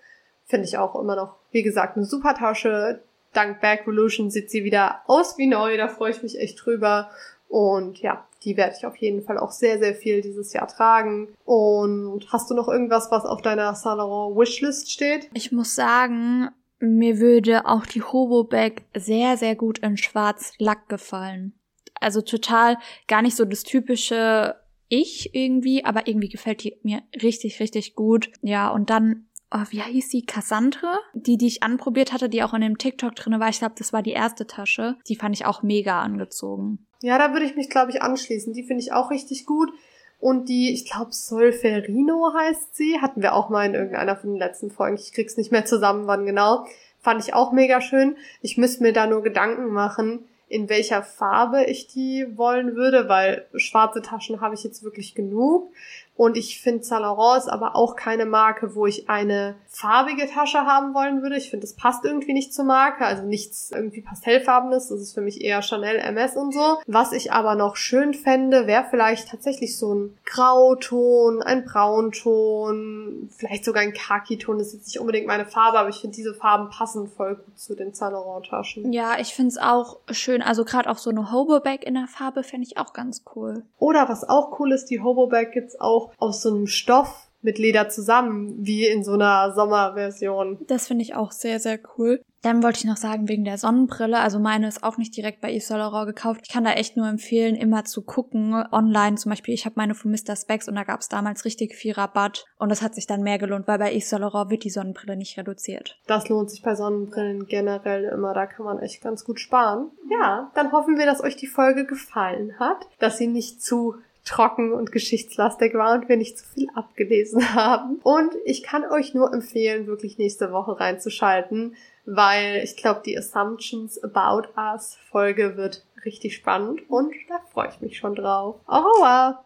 Finde 0.44 0.66
ich 0.66 0.76
auch 0.76 0.94
immer 0.94 1.16
noch, 1.16 1.36
wie 1.52 1.62
gesagt, 1.62 1.96
eine 1.96 2.04
super 2.04 2.34
Tasche 2.34 3.00
dank 3.32 3.60
Back 3.60 3.82
Revolution 3.82 4.30
sieht 4.30 4.50
sie 4.50 4.64
wieder 4.64 5.02
aus 5.06 5.38
wie 5.38 5.46
neu. 5.46 5.76
Da 5.76 5.88
freue 5.88 6.10
ich 6.10 6.22
mich 6.22 6.38
echt 6.38 6.64
drüber. 6.64 7.10
Und 7.48 7.98
ja, 8.00 8.26
die 8.44 8.56
werde 8.56 8.76
ich 8.78 8.86
auf 8.86 8.96
jeden 8.96 9.22
Fall 9.22 9.38
auch 9.38 9.50
sehr, 9.50 9.78
sehr 9.78 9.94
viel 9.94 10.22
dieses 10.22 10.52
Jahr 10.52 10.68
tragen. 10.68 11.28
Und 11.44 12.32
hast 12.32 12.50
du 12.50 12.54
noch 12.54 12.68
irgendwas, 12.68 13.10
was 13.10 13.24
auf 13.24 13.42
deiner 13.42 13.74
Saint 13.74 13.98
Laurent 13.98 14.36
Wishlist 14.36 14.90
steht? 14.90 15.28
Ich 15.34 15.52
muss 15.52 15.74
sagen, 15.74 16.50
mir 16.78 17.18
würde 17.18 17.66
auch 17.66 17.86
die 17.86 18.02
Hobo 18.02 18.44
Bag 18.44 18.82
sehr, 18.96 19.36
sehr 19.36 19.56
gut 19.56 19.78
in 19.78 19.96
schwarz 19.96 20.52
Lack 20.58 20.88
gefallen. 20.88 21.52
Also 22.00 22.22
total 22.22 22.78
gar 23.08 23.20
nicht 23.20 23.36
so 23.36 23.44
das 23.44 23.62
typische 23.62 24.56
ich 24.88 25.34
irgendwie, 25.34 25.84
aber 25.84 26.08
irgendwie 26.08 26.28
gefällt 26.28 26.64
die 26.64 26.76
mir 26.82 27.02
richtig, 27.22 27.60
richtig 27.60 27.94
gut. 27.94 28.30
Ja, 28.42 28.70
und 28.70 28.90
dann 28.90 29.26
oh, 29.50 29.64
wie 29.70 29.82
hieß 29.82 30.08
die? 30.10 30.24
Cassandre? 30.24 30.98
Die, 31.14 31.36
die 31.36 31.46
ich 31.46 31.62
anprobiert 31.62 32.12
hatte, 32.12 32.28
die 32.28 32.42
auch 32.42 32.54
in 32.54 32.60
dem 32.60 32.78
TikTok 32.78 33.14
drinne 33.14 33.40
war. 33.40 33.48
Ich 33.48 33.58
glaube, 33.58 33.74
das 33.76 33.92
war 33.92 34.02
die 34.02 34.12
erste 34.12 34.46
Tasche. 34.46 34.96
Die 35.08 35.16
fand 35.16 35.34
ich 35.34 35.46
auch 35.46 35.62
mega 35.62 36.00
angezogen. 36.00 36.86
Ja, 37.02 37.18
da 37.18 37.32
würde 37.32 37.46
ich 37.46 37.56
mich, 37.56 37.70
glaube 37.70 37.90
ich, 37.90 38.02
anschließen. 38.02 38.52
Die 38.52 38.64
finde 38.64 38.82
ich 38.82 38.92
auch 38.92 39.10
richtig 39.10 39.46
gut. 39.46 39.70
Und 40.18 40.48
die, 40.50 40.72
ich 40.72 40.90
glaube, 40.90 41.12
Solferino 41.12 42.32
heißt 42.38 42.76
sie. 42.76 43.00
Hatten 43.00 43.22
wir 43.22 43.34
auch 43.34 43.48
mal 43.48 43.66
in 43.66 43.74
irgendeiner 43.74 44.16
von 44.16 44.30
den 44.30 44.38
letzten 44.38 44.70
Folgen. 44.70 44.96
Ich 44.96 45.12
krieg's 45.12 45.36
nicht 45.36 45.50
mehr 45.50 45.64
zusammen, 45.64 46.06
wann 46.06 46.26
genau. 46.26 46.66
Fand 46.98 47.24
ich 47.24 47.32
auch 47.32 47.52
mega 47.52 47.80
schön. 47.80 48.16
Ich 48.42 48.58
müsste 48.58 48.82
mir 48.82 48.92
da 48.92 49.06
nur 49.06 49.22
Gedanken 49.22 49.72
machen, 49.72 50.26
in 50.48 50.68
welcher 50.68 51.02
Farbe 51.02 51.64
ich 51.64 51.86
die 51.86 52.26
wollen 52.36 52.76
würde, 52.76 53.08
weil 53.08 53.46
schwarze 53.54 54.02
Taschen 54.02 54.42
habe 54.42 54.54
ich 54.54 54.62
jetzt 54.62 54.82
wirklich 54.82 55.14
genug. 55.14 55.72
Und 56.20 56.36
ich 56.36 56.60
finde 56.60 56.84
Saint 56.84 57.00
Laurent 57.00 57.38
ist 57.44 57.48
aber 57.48 57.74
auch 57.76 57.96
keine 57.96 58.26
Marke, 58.26 58.74
wo 58.74 58.84
ich 58.84 59.08
eine 59.08 59.54
farbige 59.68 60.28
Tasche 60.28 60.66
haben 60.66 60.92
wollen 60.92 61.22
würde. 61.22 61.38
Ich 61.38 61.48
finde, 61.48 61.66
das 61.66 61.74
passt 61.74 62.04
irgendwie 62.04 62.34
nicht 62.34 62.52
zur 62.52 62.66
Marke. 62.66 63.06
Also 63.06 63.22
nichts 63.22 63.70
irgendwie 63.70 64.02
pastellfarbenes. 64.02 64.88
Das 64.88 65.00
ist 65.00 65.14
für 65.14 65.22
mich 65.22 65.40
eher 65.40 65.62
Chanel 65.62 65.96
MS 65.96 66.36
und 66.36 66.52
so. 66.52 66.76
Was 66.86 67.12
ich 67.12 67.32
aber 67.32 67.54
noch 67.54 67.76
schön 67.76 68.12
fände, 68.12 68.66
wäre 68.66 68.84
vielleicht 68.90 69.30
tatsächlich 69.30 69.78
so 69.78 69.94
ein 69.94 70.18
Grauton, 70.26 71.40
ein 71.40 71.64
Braunton, 71.64 73.30
vielleicht 73.34 73.64
sogar 73.64 73.82
ein 73.82 73.94
Khaki-Ton. 73.94 74.58
Das 74.58 74.66
ist 74.66 74.74
jetzt 74.74 74.86
nicht 74.88 75.00
unbedingt 75.00 75.26
meine 75.26 75.46
Farbe, 75.46 75.78
aber 75.78 75.88
ich 75.88 76.02
finde, 76.02 76.16
diese 76.16 76.34
Farben 76.34 76.68
passen 76.68 77.08
voll 77.08 77.36
gut 77.36 77.58
zu 77.58 77.74
den 77.74 77.94
Saint 77.94 78.12
Laurent 78.12 78.44
Taschen. 78.44 78.92
Ja, 78.92 79.18
ich 79.18 79.32
finde 79.32 79.52
es 79.52 79.56
auch 79.56 79.96
schön. 80.10 80.42
Also 80.42 80.66
gerade 80.66 80.90
auch 80.90 80.98
so 80.98 81.08
eine 81.08 81.32
Hobo-Bag 81.32 81.82
in 81.86 81.94
der 81.94 82.08
Farbe 82.08 82.42
fände 82.42 82.66
ich 82.66 82.76
auch 82.76 82.92
ganz 82.92 83.22
cool. 83.34 83.62
Oder 83.78 84.10
was 84.10 84.28
auch 84.28 84.60
cool 84.60 84.72
ist, 84.72 84.90
die 84.90 85.00
Hobo-Bag 85.00 85.52
gibt's 85.52 85.80
auch 86.18 86.28
aus 86.28 86.42
so 86.42 86.50
einem 86.50 86.66
Stoff 86.66 87.30
mit 87.42 87.58
Leder 87.58 87.88
zusammen, 87.88 88.54
wie 88.58 88.86
in 88.86 89.02
so 89.02 89.12
einer 89.12 89.52
Sommerversion. 89.54 90.58
Das 90.66 90.88
finde 90.88 91.02
ich 91.02 91.14
auch 91.14 91.32
sehr, 91.32 91.58
sehr 91.58 91.78
cool. 91.96 92.20
Dann 92.42 92.62
wollte 92.62 92.78
ich 92.78 92.84
noch 92.86 92.96
sagen, 92.96 93.28
wegen 93.28 93.44
der 93.44 93.58
Sonnenbrille, 93.58 94.18
also 94.18 94.38
meine 94.38 94.66
ist 94.66 94.82
auch 94.82 94.96
nicht 94.96 95.14
direkt 95.14 95.42
bei 95.42 95.54
Yves 95.54 95.68
Saint 95.68 95.80
Laurent 95.80 96.06
gekauft. 96.06 96.40
Ich 96.44 96.50
kann 96.50 96.64
da 96.64 96.72
echt 96.72 96.96
nur 96.96 97.06
empfehlen, 97.06 97.54
immer 97.54 97.84
zu 97.84 98.00
gucken, 98.00 98.54
online 98.72 99.16
zum 99.16 99.28
Beispiel. 99.30 99.52
Ich 99.52 99.66
habe 99.66 99.74
meine 99.76 99.94
von 99.94 100.10
Mr. 100.10 100.36
Specs 100.36 100.66
und 100.66 100.74
da 100.74 100.84
gab 100.84 101.00
es 101.00 101.10
damals 101.10 101.44
richtig 101.44 101.74
viel 101.74 101.92
Rabatt 101.92 102.46
und 102.58 102.70
das 102.70 102.80
hat 102.80 102.94
sich 102.94 103.06
dann 103.06 103.22
mehr 103.22 103.38
gelohnt, 103.38 103.68
weil 103.68 103.78
bei 103.78 103.94
Yves 103.94 104.08
Saint 104.08 104.22
Laurent 104.22 104.50
wird 104.50 104.64
die 104.64 104.70
Sonnenbrille 104.70 105.16
nicht 105.16 105.36
reduziert. 105.36 105.98
Das 106.06 106.28
lohnt 106.30 106.50
sich 106.50 106.62
bei 106.62 106.74
Sonnenbrillen 106.74 107.46
generell 107.46 108.04
immer, 108.04 108.32
da 108.32 108.46
kann 108.46 108.64
man 108.64 108.78
echt 108.78 109.02
ganz 109.02 109.24
gut 109.24 109.38
sparen. 109.38 109.90
Ja, 110.10 110.50
dann 110.54 110.72
hoffen 110.72 110.96
wir, 110.96 111.04
dass 111.04 111.22
euch 111.22 111.36
die 111.36 111.46
Folge 111.46 111.84
gefallen 111.84 112.58
hat, 112.58 112.86
dass 112.98 113.18
sie 113.18 113.26
nicht 113.26 113.62
zu 113.62 113.96
trocken 114.24 114.72
und 114.72 114.92
geschichtslastig 114.92 115.74
war 115.74 115.94
und 115.94 116.08
wir 116.08 116.16
nicht 116.16 116.38
zu 116.38 116.44
viel 116.46 116.68
abgelesen 116.74 117.54
haben. 117.54 118.00
Und 118.02 118.32
ich 118.44 118.62
kann 118.62 118.84
euch 118.84 119.14
nur 119.14 119.32
empfehlen, 119.32 119.86
wirklich 119.86 120.18
nächste 120.18 120.52
Woche 120.52 120.78
reinzuschalten, 120.78 121.76
weil 122.06 122.62
ich 122.64 122.76
glaube, 122.76 123.02
die 123.04 123.16
Assumptions 123.16 124.02
About 124.02 124.48
Us 124.56 124.96
Folge 125.10 125.56
wird 125.56 125.84
richtig 126.04 126.36
spannend 126.36 126.88
und 126.88 127.12
da 127.28 127.40
freue 127.52 127.68
ich 127.68 127.80
mich 127.80 127.98
schon 127.98 128.14
drauf. 128.14 128.56
Au 128.66 128.78
revoir! 128.78 129.38